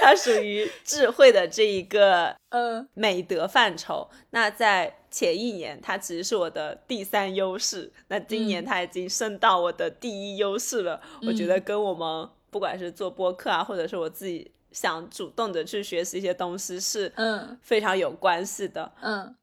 [0.00, 4.08] 它属于智慧的这一个呃美德范畴。
[4.30, 7.92] 那在前一年，它其实是我的第三优势。
[8.08, 11.00] 那今年它已经升到我的第一优势了。
[11.26, 18.90] 我觉得跟我们不管是做播客啊，或者是我自己想主动的去学习一些东西，是嗯非常有关系的。
[19.02, 19.36] 嗯，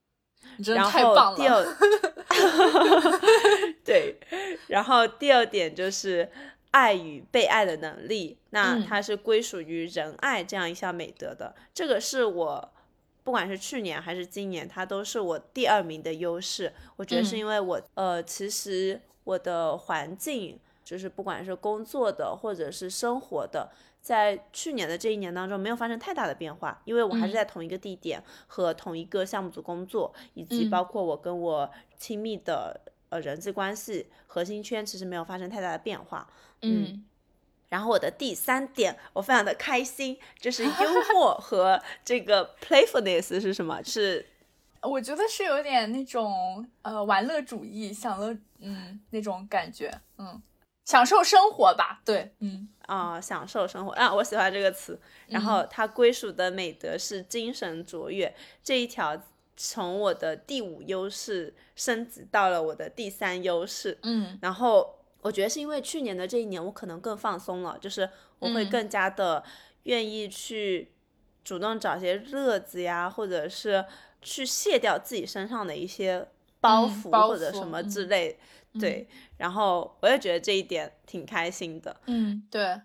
[0.65, 1.65] 然后第二
[3.85, 4.19] 对，
[4.67, 6.29] 然后第二点就是。
[6.71, 11.55] 爱与被爱的能力，那它是归属于仁爱这样一项美德的。
[11.73, 12.71] 这个是我
[13.23, 16.71] 不管是去年还是今年，它都是我第二名的优势。
[16.95, 32.79] 我觉得是因为我呃，其实我的环境就是不管是工作的或者是生活的，在去年的这一年当中没有发生太大的变化，因为我还是在同一个地点和同一个项目组工作，以及包括我跟我亲密的
[33.09, 36.27] 呃人际关系核心圈其实没有发生太大的变化。
[36.61, 37.05] 嗯，
[37.69, 40.71] 然后我的第三点，我非常的开心，就是幽
[41.13, 43.81] 默 和这个 playfulness 是什么？
[43.83, 44.25] 是
[44.81, 50.41] 我觉得是有点那种呃玩乐主义、享乐，嗯，那种感觉，嗯，
[50.85, 54.99] 享受生活吧，对，嗯啊，享受生活啊，我喜欢这个词。
[55.27, 58.33] 然后它归属的美德是精神卓越
[58.63, 59.21] 这一条，
[59.61, 69.43] 从我的第五优势升级到了我的第三优势，嗯，然后我觉得是因为去年的这一年我可能更放松了，就是我会更加的
[69.83, 70.93] 愿意去
[71.43, 73.83] 主动找些乐子呀，或者是
[74.21, 76.25] 去卸掉自己身上的一些
[76.61, 78.39] 包袱或者什么之类，
[78.79, 79.05] 对，
[79.35, 82.79] 然后我也觉得这一点挺开心的，嗯，对。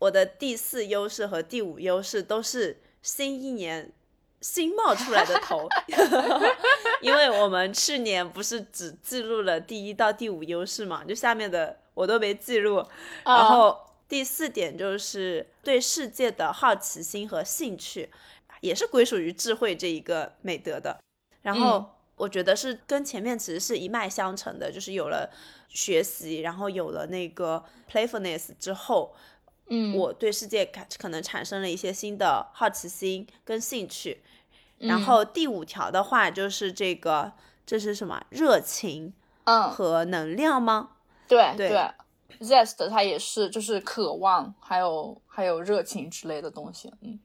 [0.00, 3.92] 我的第四优势和第五优势都是新一年
[4.48, 5.68] 新冒出来的头，
[7.02, 12.86] 因为我们去年不是只记录了第一到第五优势嘛，就下面的我都没记录。
[13.24, 13.76] 然后
[14.08, 18.08] 第四点就是对世界的好奇心和兴趣，
[18.60, 20.96] 也是归属于智慧这一个美德的。
[21.42, 21.84] 然后
[22.14, 25.28] 我觉得是跟前面其实是一脉相承的，就是有了
[25.68, 29.12] 学习，然后有了那个 playfulness 之后。
[29.68, 34.22] 嗯，我对世界可可能产生了一些新的好奇心跟兴趣，
[34.78, 37.32] 然后第五条的话就是这个，
[37.64, 38.22] 这是什么？
[38.30, 39.12] 热情，
[39.44, 40.90] 嗯，和能量吗？
[41.28, 41.70] 对对
[42.40, 47.18] ，zest 它也是就是渴望，还有还有热情之类的东西，嗯，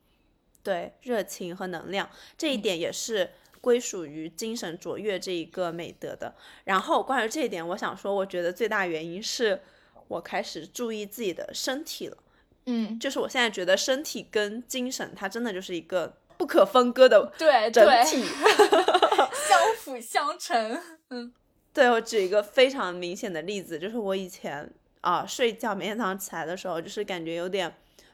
[0.64, 6.34] 对，热情和能量这一点也是归属于精神卓越这一个美德的。
[6.64, 9.62] 然后关于这一点，我想说，我觉得最大原因是
[10.08, 12.18] 我开始注意自己的身体了。
[12.66, 18.26] 嗯，就是我现在觉得身体跟精神，它真的就是一个不可分割的对整体，
[19.48, 20.82] 相辅相成。
[21.12, 21.32] 嗯，
[21.72, 24.68] 对我举一个非常明显的例子，就是我以前
[25.02, 27.72] 啊睡觉，每天早上起来的时候，就是感觉有点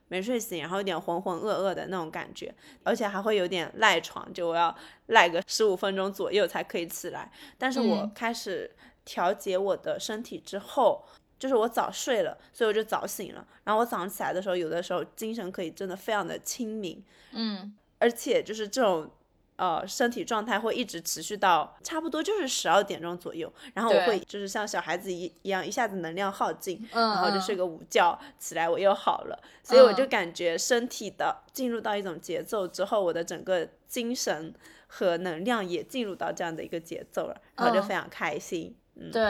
[0.10, 2.54] 没睡醒，然后有点浑浑噩噩的那种感觉，
[2.84, 4.76] 而且还会有点赖床，就我要
[5.06, 7.32] 赖个十五分钟左右才可以起来。
[7.58, 8.70] 但是我开始
[9.06, 11.02] 调节我的身体之后。
[11.40, 13.48] 就是我早睡了，所以我就早醒了。
[13.64, 19.10] 然后我早上起来的时候，有的时候精神可以真的非常的清明，嗯，而且就是这种
[19.56, 23.52] 呃身体状态会一直持续到差不多就是十二点钟左右。
[23.74, 29.40] 然后我会就是像小孩子一一样，一下子能量耗尽，然后就睡个午觉，起来我又好了。
[29.64, 34.54] 所以我就感觉身体的进入到一种节奏之后，我的整个精神
[34.88, 38.76] 和能量也进入到这样的一个节奏了，然后就非常开心。
[39.00, 39.24] 嗯对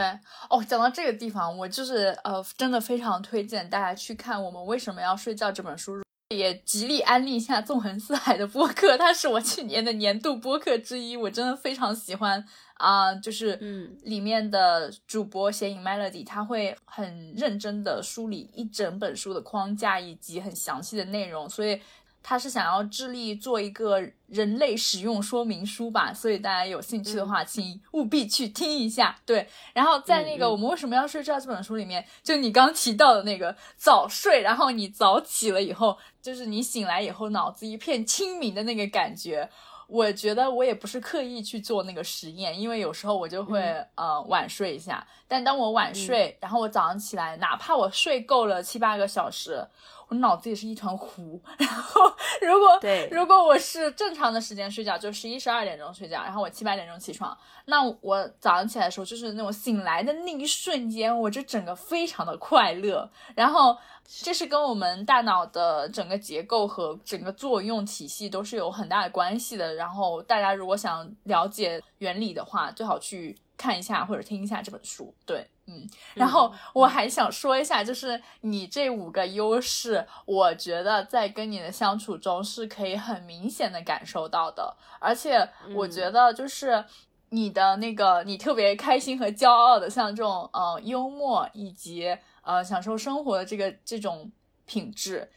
[0.48, 6.00] 哦，讲到这个地方，我就是呃，真的非常推荐大家去看《我们为什么要睡觉》这本书，
[6.34, 21.80] 也极力安利一下纵横四海的播客， 它是我去年的年度播客之一，我真的非常喜欢啊，就是嗯，里面的主播写影 Melody，他会很认真的梳理一整本书的框架以及很详细的内容，所以。
[22.28, 29.18] 他是想要致力做一个人类使用说明书吧，所以大家有兴趣的话，请务必去听一下。
[29.24, 39.48] 对，然后在那个我们为什么要睡觉这本书里面，就你刚提到的那个早睡，然后你早起了以后，就是你醒来以后脑子一片清明的那个感觉。
[39.86, 43.58] 我觉得我也不是刻意去做那个实验，因为有时候我就会
[43.94, 49.66] 呃晚睡一下，但当我晚睡，然后我早上起来，哪怕我睡够了七八个小时。
[50.08, 52.02] 我脑子也是一团糊， 然后
[52.40, 57.36] 如果对，如果我是正常的时间睡觉，就十一十二点钟睡觉，然后我七八点钟起床，
[57.66, 63.08] 那我早上起来的时候，就是那种醒来的那一瞬间，我就整个非常的快乐。
[63.34, 69.74] 然后这是跟我们大脑的整个结构和整个作用体系都是有很大的关系的。
[69.74, 75.14] 然后大家如果想了解原理的话，最好去看一下或者听一下这本书。
[75.26, 75.46] 对。
[75.70, 86.82] 嗯，然后我还想说一下，就是你这五个优势，我觉得在跟你的相处中是可以很明显的感受到的，而且我觉得就是
[87.28, 94.32] 你的那个你特别开心和骄傲的，像这种呃幽默以及呃享受生活的这个这种
[94.64, 95.30] 品质，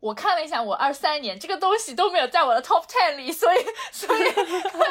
[0.00, 3.58] 我看了一下，我二三年这个东西都没有在我的 top ten 里，所以
[3.92, 4.22] 所以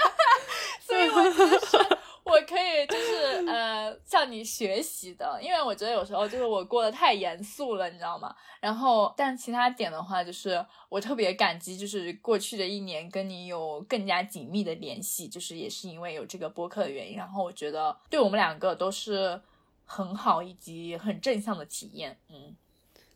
[0.80, 1.98] 所以我就是。
[2.26, 8.36] 我可以就是呃向你学习的，因为我觉得有时候就是我过得太严肃了，你知道吗？
[8.60, 17.16] 然后，但其他点的话，就是我特别感激，就是过去的一年跟你有更加紧密的联系，就是也是因为有这个播客的原因。
[17.16, 19.40] 然后我觉得对我们两个都是
[19.86, 22.18] 很好以及很正向的体验。
[22.30, 22.56] 嗯，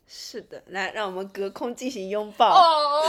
[0.05, 2.47] 是的，来让我们隔空进行拥抱。
[2.55, 3.01] 哦，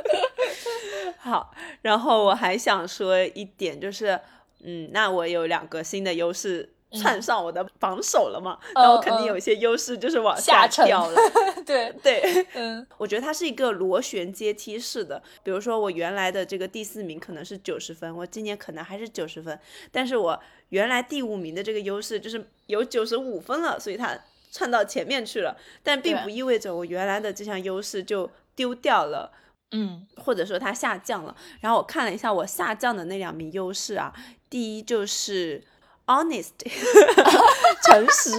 [1.18, 4.20] 好，然后我还想说一点就是。
[4.64, 11.20] 嗯，那我有两个新的优势窜上我的榜首了嘛，那我肯定有一些优势就是往下掉了。
[11.66, 15.20] 对对，嗯，我觉得它是一个螺旋阶梯式的。
[15.42, 19.58] 比如说我原来的这个第四名可能是九十分，我今年可能还是九十分，
[19.90, 24.16] 但是我原来第五名的这个优势就是有九十五分了，所以它
[24.50, 25.56] 窜到前面去了。
[25.82, 29.32] 但并不意味着我原来的这项优势就丢掉了。
[29.76, 31.34] 嗯，或者说它下降了。
[31.60, 34.12] 然后我看了一下我下降的那两名优势啊，
[34.48, 35.62] 第一就是
[36.06, 36.50] honest，
[37.84, 38.30] 诚实，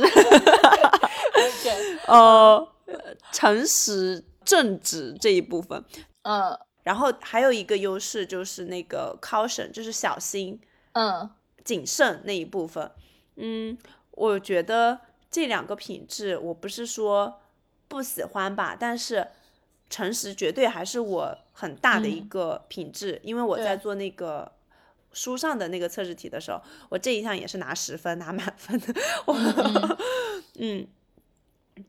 [2.07, 2.67] 呃，
[3.31, 5.83] 诚实正直这一部分。
[6.23, 10.59] 嗯，然后还有一个优势就是那个 caution，就是小心，
[10.93, 11.29] 嗯，
[11.63, 12.91] 谨慎那一部分。
[13.35, 13.77] 嗯，
[14.11, 14.99] 我觉得
[15.29, 17.41] 这两个品质我不是说
[17.87, 19.27] 不喜欢吧，但是。
[19.87, 24.51] 诚实绝对还是我很大的一个品质，因为我在做那个
[25.15, 28.93] 书上的那个测试题的时候，我这一项也是拿十分，拿满分的。
[30.59, 30.85] 嗯，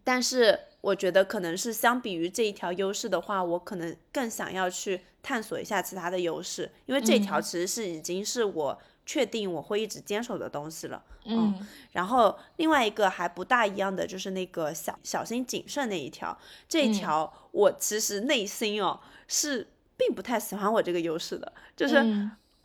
[0.03, 8.81] 但是我觉得可能是相比于这一条优势的话，我可能更想要去探索一下其他的优势，因为这条其实是已经是我。
[9.09, 16.37] 确定我会一直坚守的东西了，嗯，然后另外一个还不大一样的就是那个小小心谨慎那一条，
[16.69, 18.99] 这一条我其实内心哦
[19.29, 21.95] 是并不太喜欢我这个优势的，就是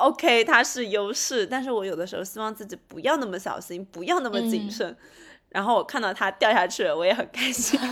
[0.02, 4.96] OK 它是优势，但是我有的时候希望自己不要那么小心，不要那么谨慎，
[5.50, 7.80] 然后我看到它掉下去了，我也很开心。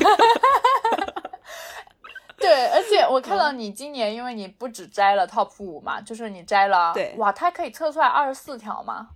[2.38, 9.10] 对，而且我看到你今年，因为你不止摘了 top 五嘛，就是你摘了，对，哇，它可以测出来二十四条吗？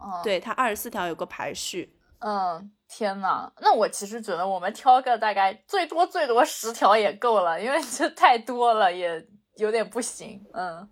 [0.00, 1.96] 嗯，对，它二十四条有个排序。
[2.20, 9.26] 嗯，天呐，那我其实觉得我们挑个大概最多最多十条也够了，因为这太多了，也
[9.56, 10.40] 有点不行。
[10.52, 10.88] 嗯，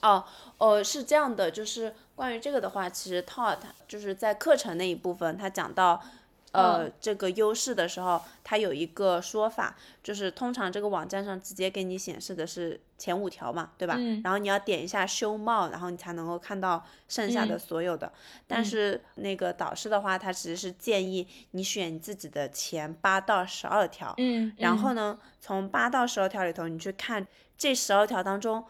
[0.00, 0.24] 哦，
[0.58, 6.02] 哦，是这样的，就是关于这个的话，其实 taught 就是在课程那一部分，他讲到。
[6.50, 13.96] 呃，这个优势的时候，它有一个说法，就是通常这个网站上直接给你显示的是前五条嘛，对吧？
[13.98, 14.22] 嗯。
[14.24, 18.10] 然后你要点一下 Show More，然后你才能够看到剩下的所有的。
[18.46, 24.14] 但是那个导师的话，他其实是建议你选你自己的前八到十二条。
[24.16, 24.50] 嗯。
[24.56, 27.24] 然后呢，从八到十二条里头，你去看
[27.58, 28.64] 这十二条当中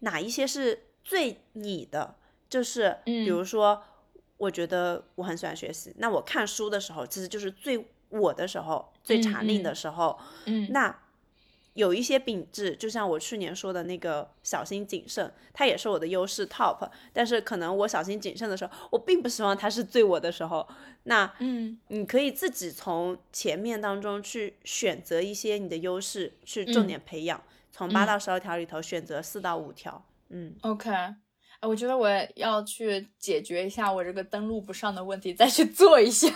[0.00, 2.16] 哪一些是最你的，
[2.48, 3.82] 就是比如说。
[4.38, 10.18] 我觉得我很喜欢学习，那我看书的时候，其实就是最我的时候，最查令的时候。
[10.46, 10.92] 嗯，那
[11.74, 16.90] 有一些品质，就像我去年说的那个小心谨慎，它也是我的优势 top。
[17.12, 20.68] 但是可能我小心谨慎的时候，我并不希望它是最我的时候。
[21.04, 27.40] 那嗯，你可以自己从前面当中去选择一些你的优势，去重点培养，
[27.70, 30.04] 从八到十二条里头选择四到五条。
[30.32, 30.90] 嗯，OK。
[31.60, 36.28] 我觉得我要去解决一下我这个登录不上的问题，再去做一下。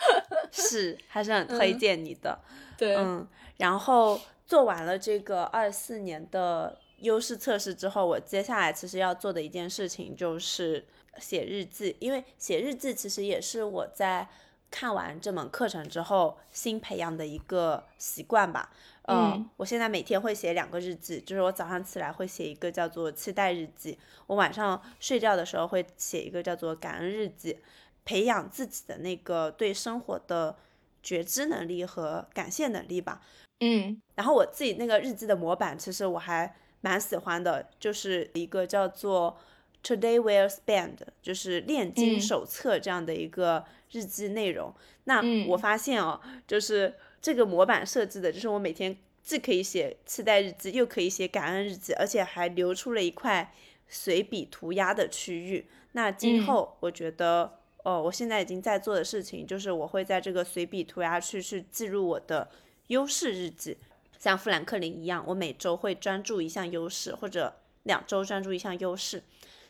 [0.50, 2.40] 是，还是很推荐你的。
[2.78, 3.28] 对，嗯，
[3.58, 10.86] 然后做完了这个二四年的优势测试之后，我接下来其实要做的一件事情就是
[11.18, 14.26] 写日记，因为写日记其实也是我在
[14.70, 18.72] 看完这门课程之后新培养的一个习惯吧。
[19.10, 23.98] 嗯，我现在每天会写两个日记，就是我早上起来会写一个叫做期待日记，
[24.28, 27.58] 我晚上睡觉的时候会写一个叫做感恩日记，
[28.04, 30.54] 培养自己的那个对生活的
[31.02, 33.20] 觉知能力和感谢能力吧。
[33.58, 39.36] 嗯，然后我自己那个日记的模板其实我还蛮喜欢的，就是一个叫做
[39.82, 44.72] Today Well Spend，就是炼金手册这样的一个日记内容。
[45.04, 46.94] 那我发现哦，就是。
[47.22, 53.52] 这个模板设置的就是我每天既可以写期待日记，又可以写感恩日记，而且还留出了一块
[53.88, 55.66] 随笔涂鸦的区域。
[55.92, 62.48] 那今后我觉得，哦，我现在已经在做的事情就是我会在这个随笔涂鸦区去记录我的
[62.86, 63.76] 优势日记，
[64.18, 69.22] 像富兰克林一样，我每周会专注一项优势，或者两周专注一项优势，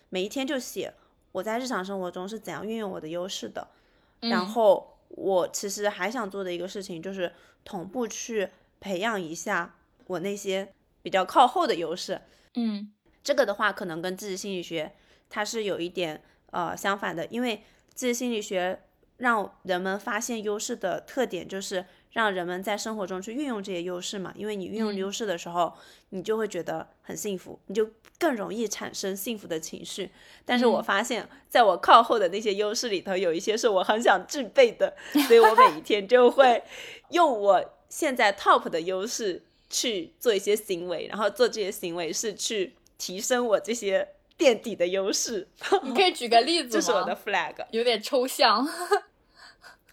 [0.09, 0.95] 每一天就写
[1.33, 3.66] 我在日常生活中是怎样运用我的优势的，
[4.20, 4.97] 然后。
[5.11, 7.32] 我其实还想做的一个事情，就是
[7.65, 8.49] 同步去
[8.81, 9.77] 培养一下
[10.07, 10.73] 我那些
[11.03, 12.20] 比较靠后的优势。
[12.55, 12.93] 嗯，
[13.23, 14.93] 这个的话，可能跟自己心理学
[15.28, 17.62] 它是有一点呃相反的，因为
[17.93, 18.82] 自己心理学
[19.19, 21.85] 让人们发现优势的特点就是。
[22.12, 25.73] 让人们在生活中去运用这些优势嘛，因为你运用优势的时候，
[26.09, 27.89] 你就会觉得很幸福，你就
[28.19, 30.11] 更容易产生幸福的情绪。
[30.45, 34.97] 但是我发现，在我靠后的那些优势里头，有一些是我很想具备的，
[35.27, 36.62] 所以我每一天就会
[37.11, 45.47] 用我现在 top 的优势去做一些行为，然后做这些行为是去提升我这些垫底的优势。
[45.85, 46.70] 你可以举个例 子吗？
[46.73, 48.69] 这是我的 flag，有点抽象。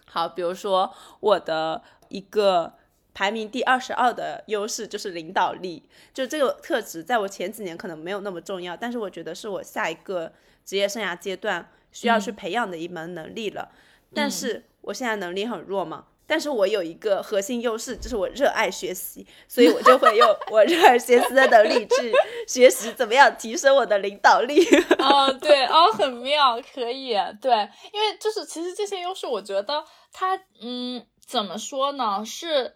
[0.09, 2.73] 好，比如说我的一个
[3.13, 10.31] 排名第二十二的优势就是领导力，就这个特质在我前几年可能没有那么重要，但是我觉得是我下一个
[10.63, 13.71] 职业生涯阶段需要去培养的一门能力了。
[14.13, 22.13] 但是我现在能力很弱嘛，但是我有一个核心优势，就是我热爱学习，所以我就会用我热爱学习的能力去
[22.47, 24.63] 学习怎么样提升我的领导力。
[24.99, 27.51] 哦，对，哦，很妙，可以，对，
[27.91, 32.75] 因为就是其实这些优势，我觉得它，嗯，怎么说呢，是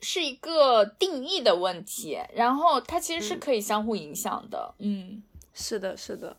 [0.00, 4.74] 是一个定义的问题，然后它其实是可以相互影响的。
[4.78, 5.22] 嗯，
[5.52, 6.36] 是的，是的，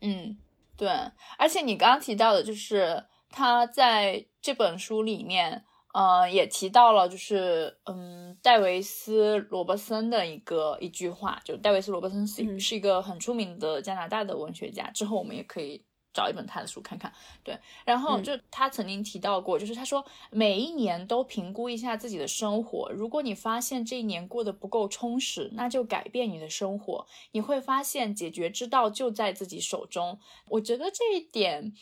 [0.00, 0.38] 嗯，
[0.78, 0.88] 对，
[1.36, 3.04] 而且你刚刚提到的就是。
[3.36, 14.88] 他在这本书里面，呃，也提到了，就是嗯，戴维斯·罗伯森的一个一句话，就戴维斯·罗伯森是是一个很出名的加拿大的文学家。
[14.90, 15.82] 之后我们也可以
[16.14, 17.12] 找一本他的书看看。
[17.42, 27.06] 对，然后就他曾经提到过，就是他说每一年都评估一下自己的生活，如果你发现这一年过得不够充实，那就改变你的生活。
[27.32, 30.18] 你会发现解决之道就在自己手中。
[30.48, 31.74] 我觉得这一点。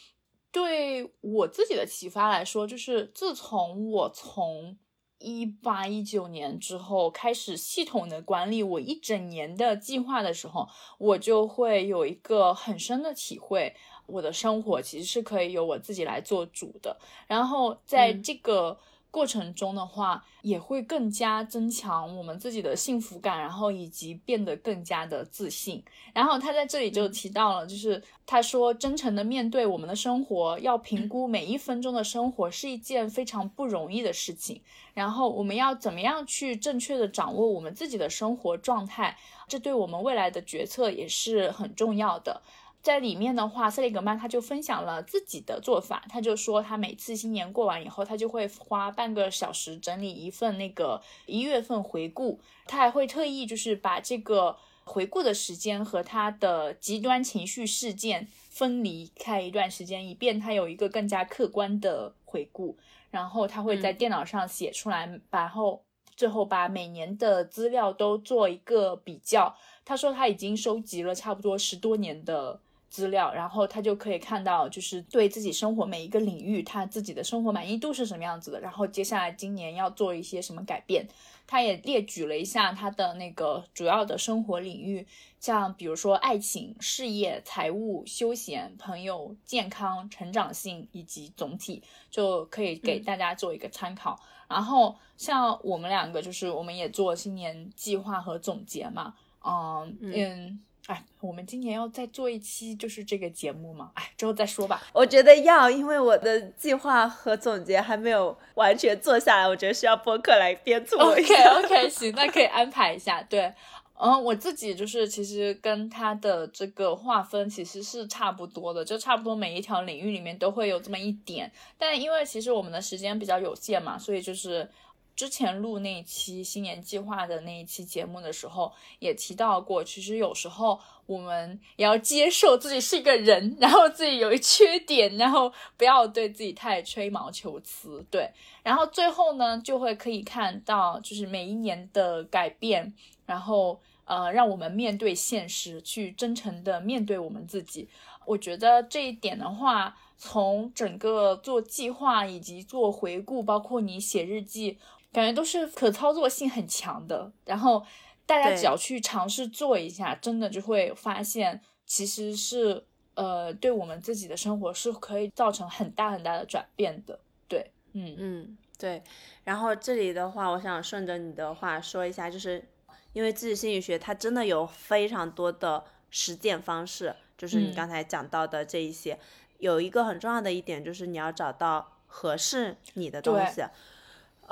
[0.55, 4.77] 对我自己的启发来说，就是自从我从
[5.17, 10.69] 一八一九年之后开始系统的管理我一整年的计划的时候，
[10.99, 13.75] 我就会有一个很深的体会，
[14.13, 16.97] 我的生活其实是可以由我自己来做主的。
[17.27, 18.79] 然后在这个。
[19.13, 25.85] 过程中的话，也会更加增强我们自己的幸福感，然后以及变得更加的自信。
[26.15, 34.63] 然后他在这里就提到了，就是他说，真诚的面对我们的生活，要评估每一分钟的生活是一件非常不容易的事情。
[34.95, 42.41] 然后我们要怎么样去正确的掌握我们自己的生活状态，这对我们未来的决策也是很重要的。
[42.83, 46.05] 在里面的话，塞利格曼他就分享了自己的做法。
[46.09, 52.41] 他就说，他每次新年过完以后，他就会花半个小时整理一份那个一月份回顾。
[52.67, 62.77] 他还会特意就是把这个回顾的时间和他的极端情绪事件分离开一段时间，以便他有一个更加客观的回顾。
[63.13, 65.85] 然后他会在电脑上写出来，然后
[66.17, 69.55] 最后把每年的资料都做一个比较。
[69.85, 72.59] 他说他已经收集了差不多十多年的。
[72.93, 78.61] 资料，然后他就可以看到，就是对自己生活每一个领域，他自己的生活满意度是什么样子的。
[78.61, 81.09] 然后接下来今年要做一些什么改变，
[81.47, 85.07] 他也列举了一下他的那个主要的生活领域，
[85.41, 94.21] 像比如说爱情、事业、财务、休闲、朋友、健康、成长性以及总体，就可以给大家做一个参考。
[94.49, 100.61] 然后像我们两个，就是我们也做新年计划和总结嘛，嗯嗯。
[100.87, 103.93] 哎，我们今年要再做一期就是这个节目嘛？
[103.95, 104.83] 哎，之后再说吧。
[104.93, 111.35] 我觉得要，因为我的计划和总结还没有完全做下来，我觉得需要播客来鞭促我一下。
[111.53, 113.23] OK OK，行，那可以安排一下。
[113.23, 113.53] 对，
[113.95, 121.51] 嗯，我自己就是其实跟他的这个划分其实是差不多的，就差不多每一条领域里面都会有这么一点。
[121.79, 124.69] 但因为其实我们的时间比较有限嘛，所以就是。
[125.15, 138.31] 之前录那一期新年计划的那一期节目的时候，也提到过，其实有时候我们也要接受自己是一个人，然后自己有一缺点，然后不要对自己太吹毛求疵，对。
[138.63, 142.95] 然后最后呢，就会可以看到，就是每一年的改变，
[143.27, 147.89] 然后呃，让我们面对现实，去真诚的面对我们自己。
[148.25, 154.79] 我觉得这一点的话，从整个做计划以及做回顾，包括你写日记。
[155.13, 157.85] 感觉都是可操作性很强的，然后
[158.25, 162.83] 大家只要去尝试做一下，真的就会发现，其实是
[163.15, 167.21] 呃，对我们自己的生活是可以造成很大很大的转变的。
[167.47, 169.03] 对，嗯嗯，对。
[169.45, 172.65] 然后这里的话，我想顺着你的话说一下，就是
[173.13, 179.19] 因为自己心理学它真的有非常多的实践方式，就是你刚才讲到的这一些，
[179.59, 183.63] 有一个很重要的一点就是你要找到合适你的东西。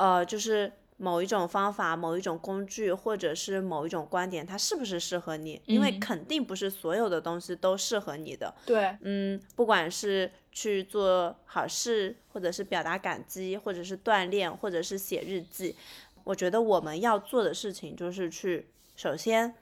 [0.00, 5.60] 呃，就是某一种方法、某一种工具，或者是某一种观点，它是不是适合你？
[5.66, 8.54] 因为肯定不是所有的东西都适合你的。
[8.64, 15.76] 对，嗯，不管是去做好事，或者是表达感激，或者是锻炼，或者是写日记，
[16.24, 19.54] 我觉得我们要做的事情就是去，首先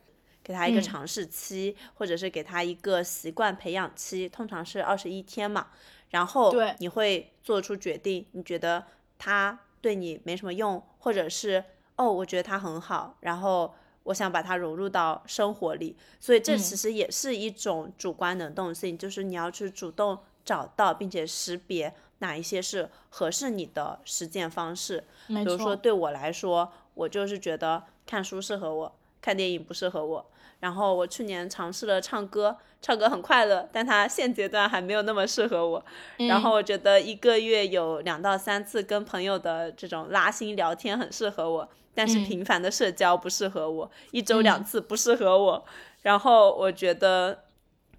[0.44, 5.66] 给他一个尝试期，或者是给他一个习惯培养期，通常是二十一天嘛。
[6.10, 8.85] 然后你会做出决定，你觉得
[9.19, 9.59] 他。
[9.80, 11.64] 对你没什么用，或者是
[11.96, 13.74] 哦，我觉得它很好，然后
[14.05, 25.05] 我想把它融入到生活里，所以这其实也是一种主观能动性，就是你要去主动找到并且识别哪一些是合适你的实践方式。
[25.26, 30.30] 比如说对我来说，我就是觉得看书适合我，看电影不适合我。
[30.60, 35.85] 然后我去年尝试了唱歌，唱歌很快乐，但它现阶段还没有那么适合我。
[36.28, 45.64] 然后我觉得一个月有两到三次跟朋友的这种拉新聊天很适合我，但是频繁的社交不适合我，一周两次不适合我。
[46.02, 47.44] 然后我觉得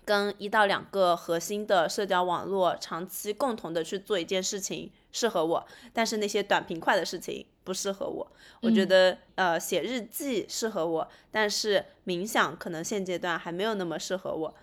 [0.03, 7.45] 跟一到两个核心的社交网络长期共同的去做一件事情适合我，但是那些短平快的事情。
[7.69, 8.27] 不适合我，
[8.61, 14.55] 我觉得呃写日记适合我，但是冥想可能现阶段还没有那么适合我，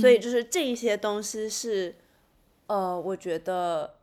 [0.00, 1.96] 所以就是这一些东西是
[2.68, 3.96] 呃我觉得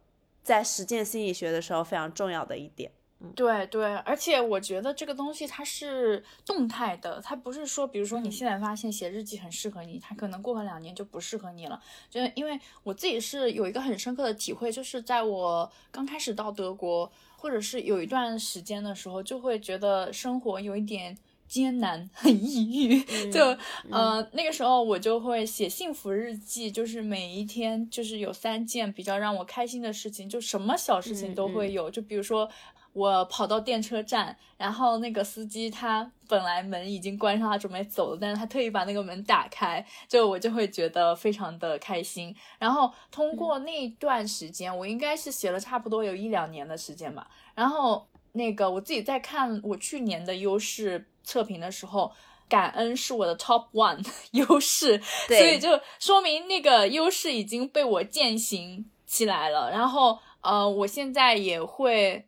[0.44, 2.92] 在实践心理学的时候非常重要的一点。
[3.36, 11.82] 对对，而且我觉得这个东西它是动态的，它不是说比如说你现在发现写日记很适合你，它可能过个两年就不适合你了。
[12.10, 17.10] 就因为我自己是有一个很深刻的体会，就是在我刚开始到德国。
[17.40, 21.18] 或者是有一段时间的时候，就会觉得生活有一点
[21.48, 23.32] 艰难，很抑郁。
[23.32, 23.58] 就
[23.90, 31.90] 呃那个时候，我就会写幸福日记，就是每一天就是有三件比较让我开心的事情，就什么小事情都会有。
[31.90, 32.50] 就比如说。
[32.94, 42.36] 我跑到电车站，然后那个司机他本来门已经关上，他准备走了，但是他特意把那个门打开，就我就会觉得非常的开心。
[42.58, 47.30] 然后通过那段时间，我应该是写了差不多有一两年的时间吧。
[47.54, 52.12] 然后那个我自己在看我去年的优势测评的时候，
[52.50, 59.70] 感恩是我的 top one 优势，所以就说明那个优势已经被我践行起来了。
[59.72, 62.26] 然后呃，我现在也会。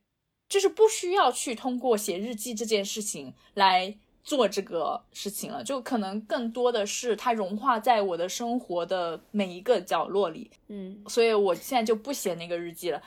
[0.51, 10.51] 就是不需要去通过写日记这件事情来做这个事情了，就可能更多的是它融化在我的生活的每一个角落里。
[10.67, 13.01] 嗯，所以我现在就不写那个日记了。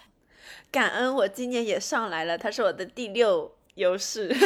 [0.71, 4.35] 感恩我今年也上来了，它是我的第六优势。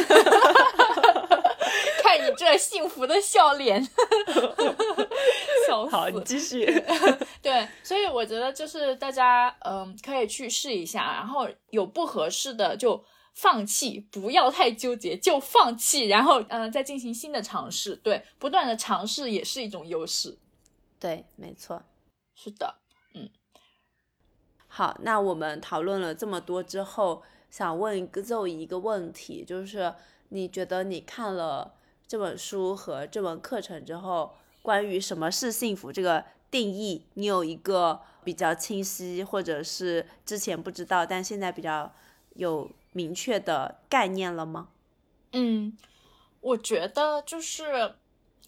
[2.03, 3.81] 看你这幸福的笑脸，
[5.85, 5.95] 笑死！
[5.95, 6.65] 好，你继续。
[7.41, 13.03] 对，所以我觉得就是大家嗯可以去试一下，然后有不合适的就
[13.35, 17.95] 放弃，不要太纠结，就放弃，然后嗯再进行新的尝试。
[17.97, 20.37] 对，不断的尝试也是一种优势。
[20.99, 21.81] 对，没错，
[22.35, 22.75] 是的，
[23.13, 23.29] 嗯。
[24.67, 29.93] 好，那我们讨论了这么多之后，想问一个就一个问题，就是
[30.29, 31.75] 你觉得你看了？
[32.09, 41.93] 这本书和这门课程之后，关于什么是幸福这个定义，你有一个比较清晰，或者是之前不知道，但现在比较
[42.35, 44.69] 有明确的概念了吗？
[45.31, 45.77] 嗯，
[46.41, 47.95] 我觉得就是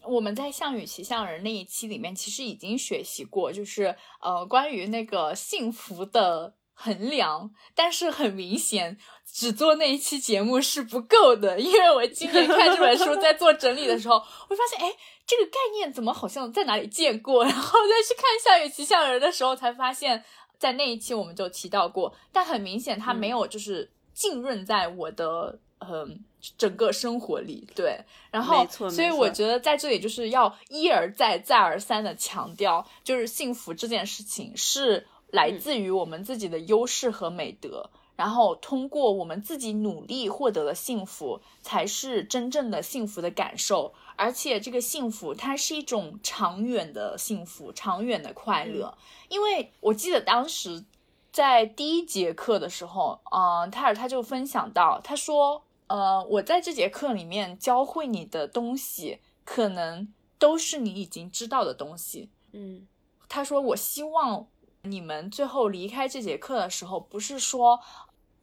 [0.04, 6.54] 我们在《项羽骑象人》那一期里面，其实已经学习过，就是呃，关于那个幸福的。
[6.82, 11.60] 衡量，但是很明显，只做那一期节目是不够的。
[11.60, 14.92] 因为我今年看这本书，在做整理的时候，我发现，哎，
[15.24, 17.44] 这个概念怎么好像在哪里见过？
[17.44, 20.24] 然后再去看《项羽骑象人》的时候，才发现，
[20.58, 22.12] 在那一期我们就提到过。
[22.32, 26.24] 但很明显，它没有就是浸润在我的嗯
[26.58, 27.68] 整个生活里。
[27.76, 27.96] 对，
[28.32, 35.06] 然后，所以我觉得在这里就是要一而再、再而三的强调，就是幸福这件事情是。
[35.32, 43.94] 来自于我们自己的优势和美德，然后通过我们自己努力获得了幸福，才是真正的幸福的感受。
[44.16, 48.94] 而且这个幸福，它是一种长远的幸福，长远的快乐。
[49.30, 50.84] 因为我记得当时
[51.32, 62.28] 在第一节课的时候，嗯，泰尔他就分享到，他说，呃，我在这节课里面教会你的东西，可能都是你已经知道的东西。
[62.52, 62.86] 嗯，
[63.30, 64.48] 他说，我希望。
[64.84, 67.78] 你们最后离开这节课的时候，不是说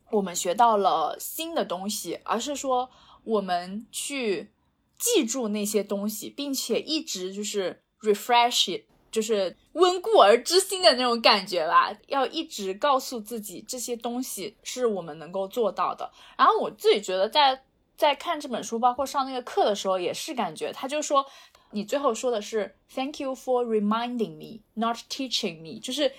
[0.10, 2.90] 我们学到了新的东西，而是说
[3.26, 4.54] 我们去
[4.98, 11.94] 记住那些东西，并且一直就是 refresh，就是温故而知新的那种感觉吧。
[12.08, 16.10] 要一直告诉自己这些东西是我们能够做到的。
[16.38, 17.66] 然后我自己觉得，在
[17.98, 21.26] 在看这本书，包括上那个课的时候，也是感觉他就说。
[21.72, 26.12] 你最后说的是 "Thank you for reminding me, not teaching me"，就是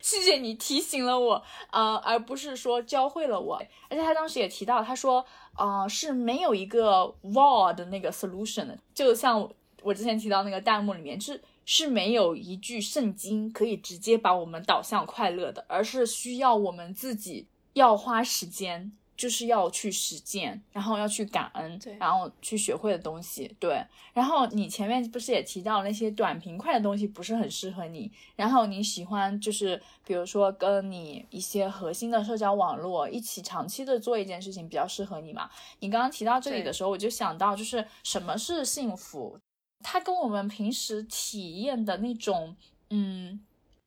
[0.00, 3.56] 谢谢你提醒了我，呃，而不是说教会了我。
[3.88, 5.24] 而且他当时也提到，他说，
[5.56, 9.48] 呃，是没有一个 wall 的那个 solution 的，就像
[9.82, 23.50] 我之前提到那个弹幕里面，是是没有一句圣经可以直接把我们导向快乐的，而是需要我们自己要花时间就是要去实践，然后要去感恩，对然后去学会的东西。
[23.58, 23.82] 对，
[24.12, 35.48] 然后你前面不是也提到那些短平快的东西不是很适合你，然后你喜欢就是比如说跟你一些核心的社交网络一起长期的做一件事情比较适合你嘛？
[35.80, 39.38] 你刚刚提到这里的时候，我就想到就是什么是幸福，
[39.82, 42.54] 它跟我们平时体验的那种
[42.90, 43.40] 嗯。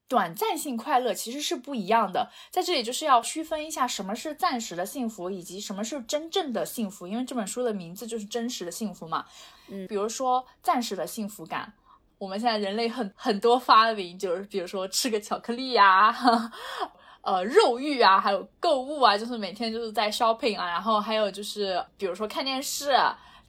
[0.09, 7.05] 短暂性快乐其实是不一样的，在这里就是要区分一下什么是暂时的幸福，以及什么是真正的幸福。
[7.07, 9.23] 因为这本书的名字就是真实的幸福嘛。
[9.67, 11.71] 嗯，比如说暂时的幸福感，
[12.17, 16.11] 我们现在人类很很多发明，就是比如说吃个巧克力呀，
[17.21, 22.91] 呃，肉欲啊，还有购物啊，就是每天就是在 shopping 啊，然后还有就是比如说看电视。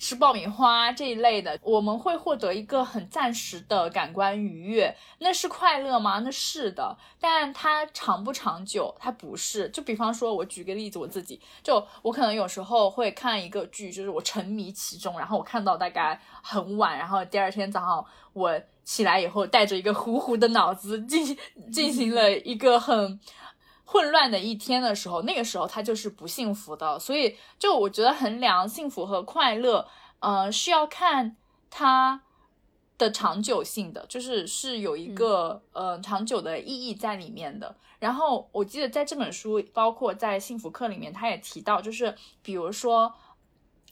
[0.00, 6.20] 吃爆米花这一类的，我们会获得一个很暂时的感官愉悦，那是快乐吗？
[6.20, 8.92] 那是的，但它长不长久？
[8.98, 9.68] 它不是。
[9.68, 18.02] 就比方说，我举个例子，我自己就我可能有时候会看一个剧，就是我沉迷其中，然后我看到大概很晚，然后第二天早上
[18.32, 21.36] 我起来以后，带着一个糊糊的脑子进
[21.70, 23.20] 进行了一个很。
[23.92, 26.96] 混乱的一天的时候，那个时候他就是不幸福的。
[27.00, 29.88] 所以，就我觉得衡量幸福和快乐，
[30.20, 31.36] 呃，是要看
[31.68, 32.22] 他
[32.96, 37.74] 的长久性的，就是是有一个呃长久的意义在里面的。
[37.98, 43.12] 然后，我记得在这本书，包括在幸福课里面，他也提到，就是比如说，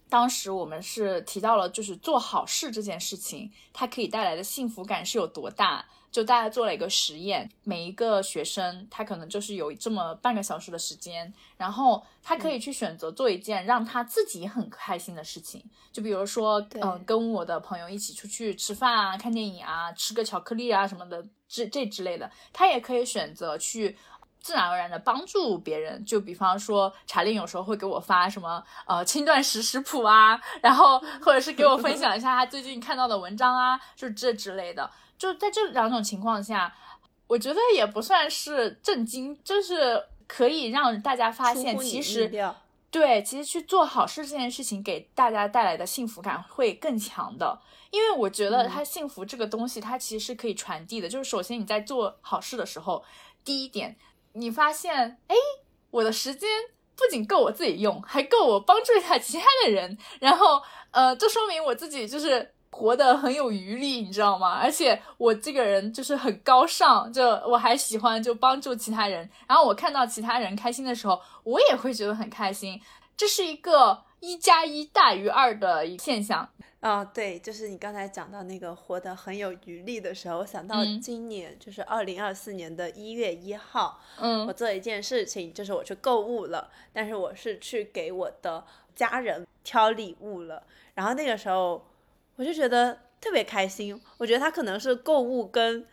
[0.09, 5.87] 当时我们是提到了，就是做好事这件事情，它可以带来的幸福感是有多大。
[6.19, 22.29] 就大家做了一个实验，每一个学生他可能就是有这么半个小时的时间，然后他可以去选择做一件让他自己很开心的事情，就比如说，嗯，跟我的朋友一起出去吃饭啊、看电影啊、吃个巧克力啊什么的，这这之类的。
[22.53, 23.97] 他也可以选择去
[24.41, 34.91] 自然而然的帮助别人，就比方说，查令有时候会给我发什么呃轻断食食谱啊，然后或者是给我分享一下他最近看到的文章啊，就这之类的。
[35.19, 36.73] 就在这两种情况下，
[37.27, 42.31] 我觉得也不算是震惊，就是可以让大家发现，其实
[42.91, 47.61] 对，其实去做好事这件事情给大家带来的幸福感会更强的。
[47.91, 51.09] 因为我觉得它幸福这个东西，它其实是可以传递的。
[51.09, 53.05] 就是首先你在做好事的时候，
[53.45, 53.97] 第一点，
[54.35, 55.35] 你发现，哎，
[55.91, 56.49] 我的时间
[56.95, 60.63] 不仅够我自己用，还够我帮助一下其他的人，然后，
[60.93, 62.55] 呃，这说明我自己就是。
[62.71, 64.61] 活得很有余力，你知道吗？
[64.63, 69.29] 而且我这个人就是很高尚，就我还喜欢就帮助其他人。
[69.49, 72.81] 然后我看到其他人开心的时候，我也会觉得很开心。
[73.17, 76.49] 这是一个一加一大于二的一现象。
[76.81, 88.65] 啊，对，就是你刚才讲到那个活得很有余力的时候，我想到今年就是二零二四年的一月一号，嗯，我做了一件事情，就是我去购物了，但是我是去给我的
[88.95, 90.63] 家人挑礼物了。
[90.95, 91.88] 然后那个时候。
[92.39, 95.85] 我就觉得特别开心，我觉得它可能是购物跟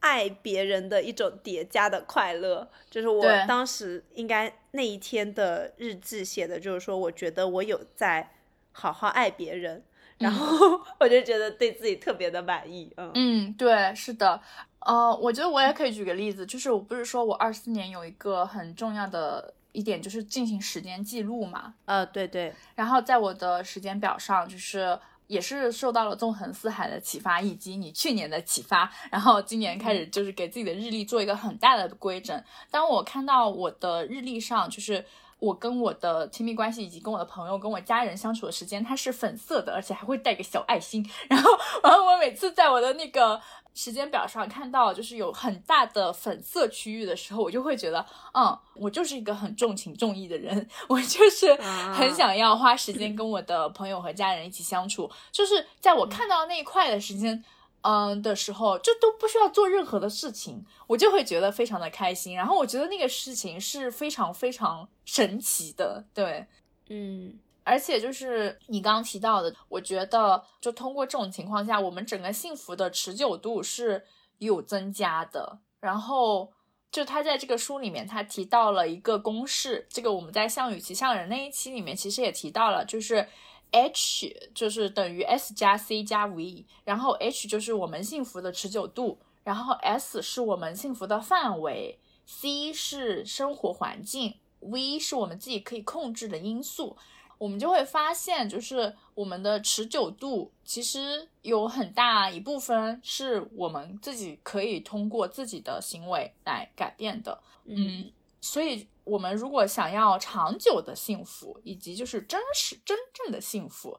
[0.00, 2.66] 爱别人的一种叠加的快乐。
[2.90, 8.30] 就是我当时应该那一天的日志写的，就是说我觉得我有在
[8.72, 9.84] 好好爱别人，
[10.16, 12.90] 然后 我就觉得对自己特别的满意。
[12.96, 14.40] 嗯嗯，对，是的，
[14.78, 21.74] 呃，我觉得我也可以举个例子，就是我不是说我二四年有一个很重要的一点，就是进行时间记录嘛。
[21.84, 24.98] 呃，对对，然后在我的时间表上，就是。
[25.32, 32.38] 也是受到了纵横四海的启发，以及你去年的启发，然后今年开始就是给自己的日历做一个很大的规整。
[32.70, 35.02] 当我看到我的日历上，就是
[35.42, 41.04] 我跟我的亲密关系以及跟我的朋友、跟我家人相处的时间，它是粉色的，而且还会带个小爱心。
[41.28, 41.50] 然后，
[41.82, 43.40] 然后我每次在我的那个。
[43.74, 48.04] 时间表上看到就是有很大的粉色区域的时候，我就会觉得，
[48.34, 51.54] 嗯，我就是一个很重情重义的人，我就是
[51.94, 55.10] 很想要花时间跟我的朋友和家人一起相处。
[55.30, 57.42] 就是在我看到那一块的时间，
[57.82, 62.34] 嗯的时候，就都不需要做任何的事情，我就会觉得非常的开心。
[62.34, 66.46] 然后我觉得那个事情是非常非常神奇的，对，
[66.88, 67.38] 嗯。
[67.64, 74.04] 而且就是你刚刚提到的，我觉得就通过这种情况下，我们整个幸福的持久度是
[74.38, 75.60] 有增加的。
[75.78, 76.52] 然后
[76.90, 83.28] 就他在这个书里面，他提到了一个公式，这个我们在《项羽骑象人》那一期里面其实也提到了，就是
[83.72, 96.96] H 就是等于 S 加 C 加 V，然后 H 就是我们幸福的持久度，然后 S 是我们幸福的范围，C 是生活环境，V 是我们自己可以控制的因素。
[97.38, 107.42] 我们就会发现，就是我们的持久度其实有很大一部分是我们自己可以通过自己的行为来改变的。
[107.64, 113.98] 嗯，所以我们如果想要长久的幸福，以及就是真实真正的幸福，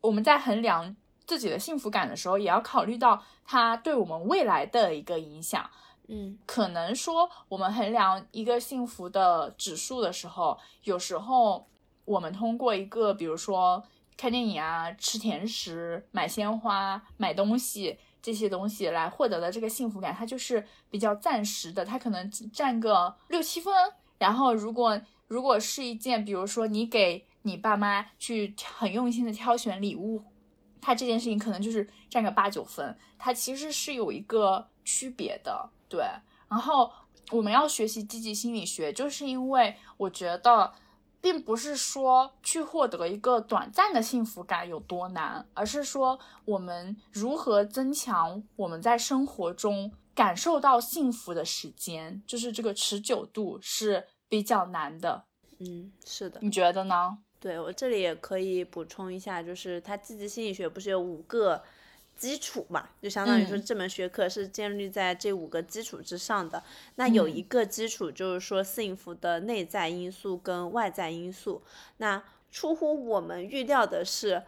[0.00, 0.96] 我们在衡量
[1.26, 5.70] 自己的幸福感的时候，也要考虑到它对我们未来的一个影响。
[6.08, 11.68] 嗯，可能说我们衡量一个幸福的指数的时候，有时候
[12.04, 13.82] 我们通过一个，比如说
[14.16, 23.72] 看电影啊、吃甜食、买鲜花、买东西这些东西来获得的这个幸福感，它就是比较暂时的，它可能占个六七分。
[24.18, 30.22] 然后如果如果是一件，比如说你给你爸妈去很用心的挑选礼物，
[30.80, 32.96] 它这件事情可能就是占个八九分。
[33.18, 35.70] 它其实是有一个区别的。
[35.88, 36.04] 对，
[36.48, 36.90] 然后
[37.30, 40.72] 我们要学习积极心理学，就是因为我觉得，
[41.20, 55.26] 并不是说去获得一个短暂的幸福感有多难，而是说我们如何增强我们在生活中感受到幸福的时间，就是这个持久度是比较难的。
[55.58, 57.18] 嗯，是的，你觉得呢？
[57.38, 61.62] 对我这里也可以补充一下，就是它积极心理学不是有五个。
[62.18, 66.64] 基础嘛，就相当于说这门学科是建立在这五个基础之上的。
[66.94, 71.60] 那有一个基础就是说幸福的内在因素跟外在因素。
[71.98, 74.44] 那出乎我们预料的是，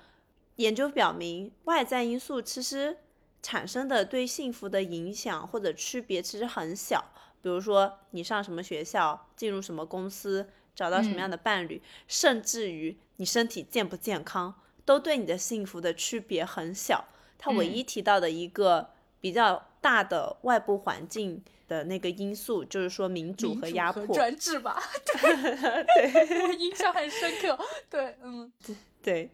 [0.56, 2.96] 研究表明外在因素其实
[3.42, 7.04] 产生的对幸福的影响或者区别其实很小。
[7.40, 14.52] 比如说你上什么学校，进入什么公司，找到什么样的伴侣，甚至于你身体健不健康，
[14.84, 17.04] 都对你的幸福的区别很小。
[17.38, 18.90] 他唯一提到的一个
[19.20, 24.82] 比较大的外部环境的那个因素，就是说民主和压迫、专制吧？
[25.06, 27.56] 对对， 我印象很深刻。
[27.88, 28.52] 对，嗯，
[29.00, 29.30] 对。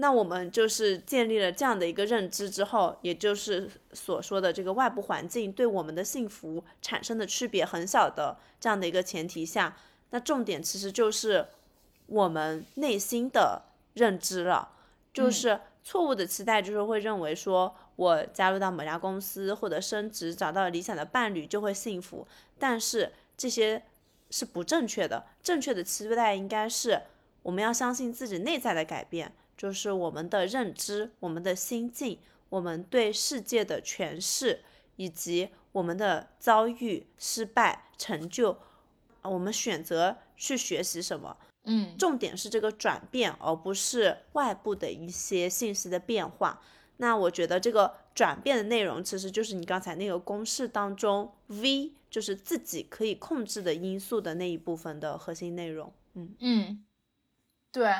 [0.00, 9.76] 那我们就是建立了这样的一个认知之后，也就是所说的这个外部环境对我们的幸福产生的区别很小的这样的一个前提下，
[10.10, 11.46] 那重点其实就是
[12.06, 13.62] 我们内心的
[13.94, 14.70] 认知了，
[15.12, 15.60] 就是。
[15.84, 23.82] 错误的期待就是会认为说，我加入到某家公司或者升职，找到理想的伴侣就会幸福，但是这些
[24.28, 25.24] 是不正确的。
[25.42, 27.00] 正确的期待应该是，
[27.42, 32.18] 我们要相信自己内在的改变，就是我们的认知、我们的心境、
[32.48, 34.60] 我们对世界的诠释，
[34.96, 38.56] 以及我们的遭遇、失败、成就，
[39.22, 41.36] 我们选择去学习什么。
[41.64, 46.62] 嗯，重点是这个转变，而不是外部的一些信息的变化。
[46.98, 55.92] 那我觉得这个转变的内容，其实就是你刚才那个公式当中 V，就是自己可以控制的因素的那一部分的核心内容。
[56.14, 56.84] 嗯嗯，
[57.70, 57.92] 对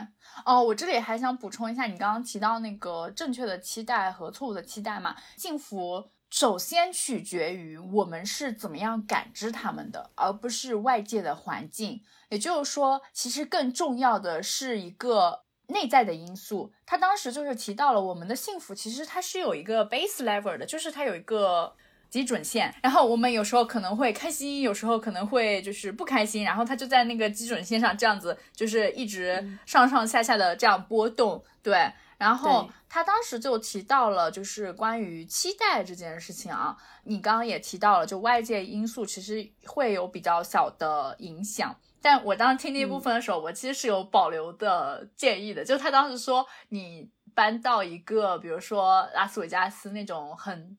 [0.45, 6.11] 哦，我这里还想补充一下，你刚刚提到那个正确的期待和错误的期待嘛，幸福。
[6.31, 12.03] 首先取决于我们是怎么样感知他们的，而不是外界的环境。
[12.29, 16.71] 也就是说，其实更重要的是一个内在的因素。
[16.85, 21.75] 他当时就是提到了我们的幸福，其实它是有一个 base level 的，就是它有一个
[22.11, 22.75] 基准线。
[22.83, 31.43] 然后我们有时候可能会开心，有时候可能会就是不开心，然后它就在那个基准线上这样子，就是一直上上下下的这样波动。
[31.63, 31.93] 对。
[32.19, 41.77] 然后他当时就提到了，就是关于期待这件事情啊，你刚刚也提到了，就外界因素其实会有比较小的影响。
[42.03, 45.65] 但我当时听那部分的时候，我其实是有保留的建议的。
[45.65, 50.77] 就他当时说，你搬到一个比如说拉斯维加斯那种很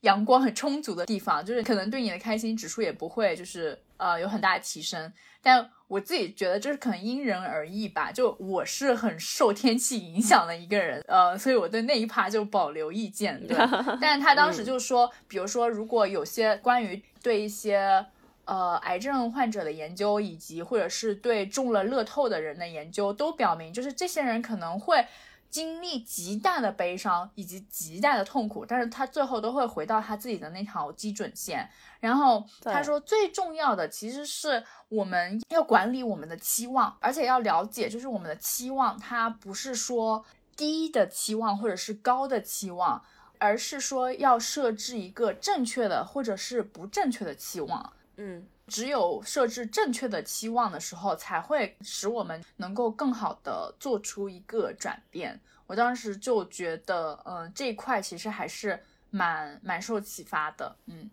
[0.00, 5.12] 阳光很充足的地方， 就是可能对你的开心指数也不会就是呃有很大的提升，
[5.42, 5.70] 但。
[5.88, 13.42] 我自己觉得就是可能因人而异吧，就我是很受天气影响的一个人，呃，所以我对那一趴就保留意见。
[13.46, 13.56] 对，
[13.98, 18.04] 但是他当时就说，比如说如果有些关于对一些
[18.44, 25.02] 呃癌症患者的研究，以及或者是对中了乐透的人的研究，都表明就是这些人可能会。
[25.50, 31.68] 经历极大的悲伤以及极大的痛苦，但是他最后都会回到他自己的那条基准线。
[32.00, 40.24] 然后他说，最重要的其实是我们要管理我们的期望，而且要了解，就是我们的期望，它不是说
[40.56, 43.02] 低的期望或者是高的期望，
[43.38, 47.92] 而是说要设置一个正确的或者是不正确的期望。
[48.16, 48.46] 嗯。
[48.68, 55.40] 只有设置正确的期望的时候，才会使我们能够更好的做出一个转变。
[55.66, 60.76] 我当时就觉得，嗯，这一块其实还是蛮蛮受启发的。
[60.86, 61.10] 嗯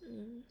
[0.00, 0.44] 嗯，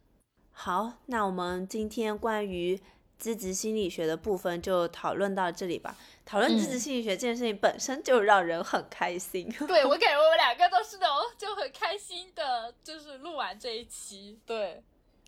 [0.52, 2.80] 好，那我们今天关于
[3.18, 5.96] 积极心理学的部分就讨论到这里吧。
[6.26, 9.50] 讨论积极心理学这件事情本身就让人很开心。
[9.68, 14.40] 对我感觉我们两个都是那种就很开心的，就是录完这一期。
[14.46, 14.84] 对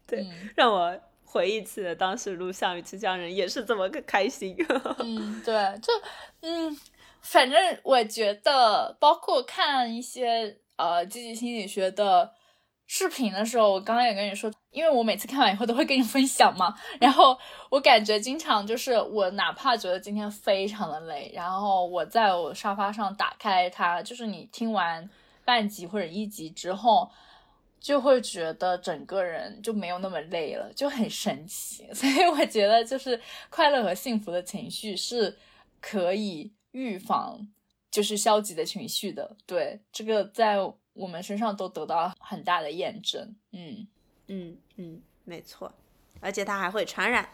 [0.06, 1.00] 对，让我。
[1.32, 4.54] 回忆起了当时录《项羽吃姜人》也是这么个开心。
[5.00, 5.94] 嗯，对，就
[6.42, 6.78] 嗯，
[7.22, 12.34] 反正我觉得，包括看一些呃积极心理学的
[12.86, 17.38] 视频的时候，我刚刚也跟你说，因为我每次看完以后都会跟你分享嘛，然后
[17.70, 25.10] 我感觉经常就是我哪怕觉得今天非常的累，然后我在我沙发上打开它，就是你听完
[25.46, 27.10] 半集或者一集之后。
[27.82, 31.90] 就会觉得整个人就没有那么累了，就很神奇。
[31.92, 35.36] 所以我觉得，就是快乐和幸福的情绪是
[35.82, 37.52] 可以预防
[37.90, 39.36] 就是消极的情绪的。
[39.48, 40.58] 对，这个在
[40.94, 43.36] 我们身上都得到很大的验证。
[43.52, 43.88] 嗯
[44.28, 45.74] 嗯嗯，没错，
[46.20, 47.28] 而且它还会传染。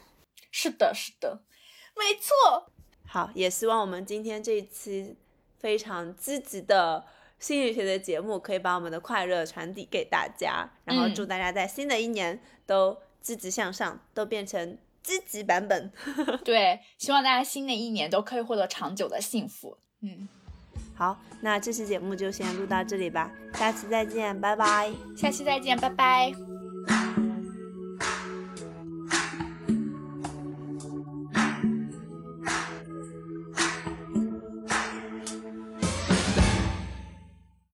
[0.50, 1.42] 是的，是的，
[1.94, 2.72] 没错。
[3.06, 5.18] 好，也希望我们今天这一期
[5.60, 7.06] 非常积极的。
[7.40, 15.92] 心理学的节目可以把我们的快乐传递给大家，然后祝大家在新的一年都积极向上，都变成积极版本。
[16.44, 19.78] 对，希望大家新的一年都可以获得长久的幸福。
[20.02, 20.28] 嗯，
[20.96, 24.92] 好，那这期节目就先录到这里吧，下期再见，拜拜。
[25.16, 27.27] 下期再见，拜拜。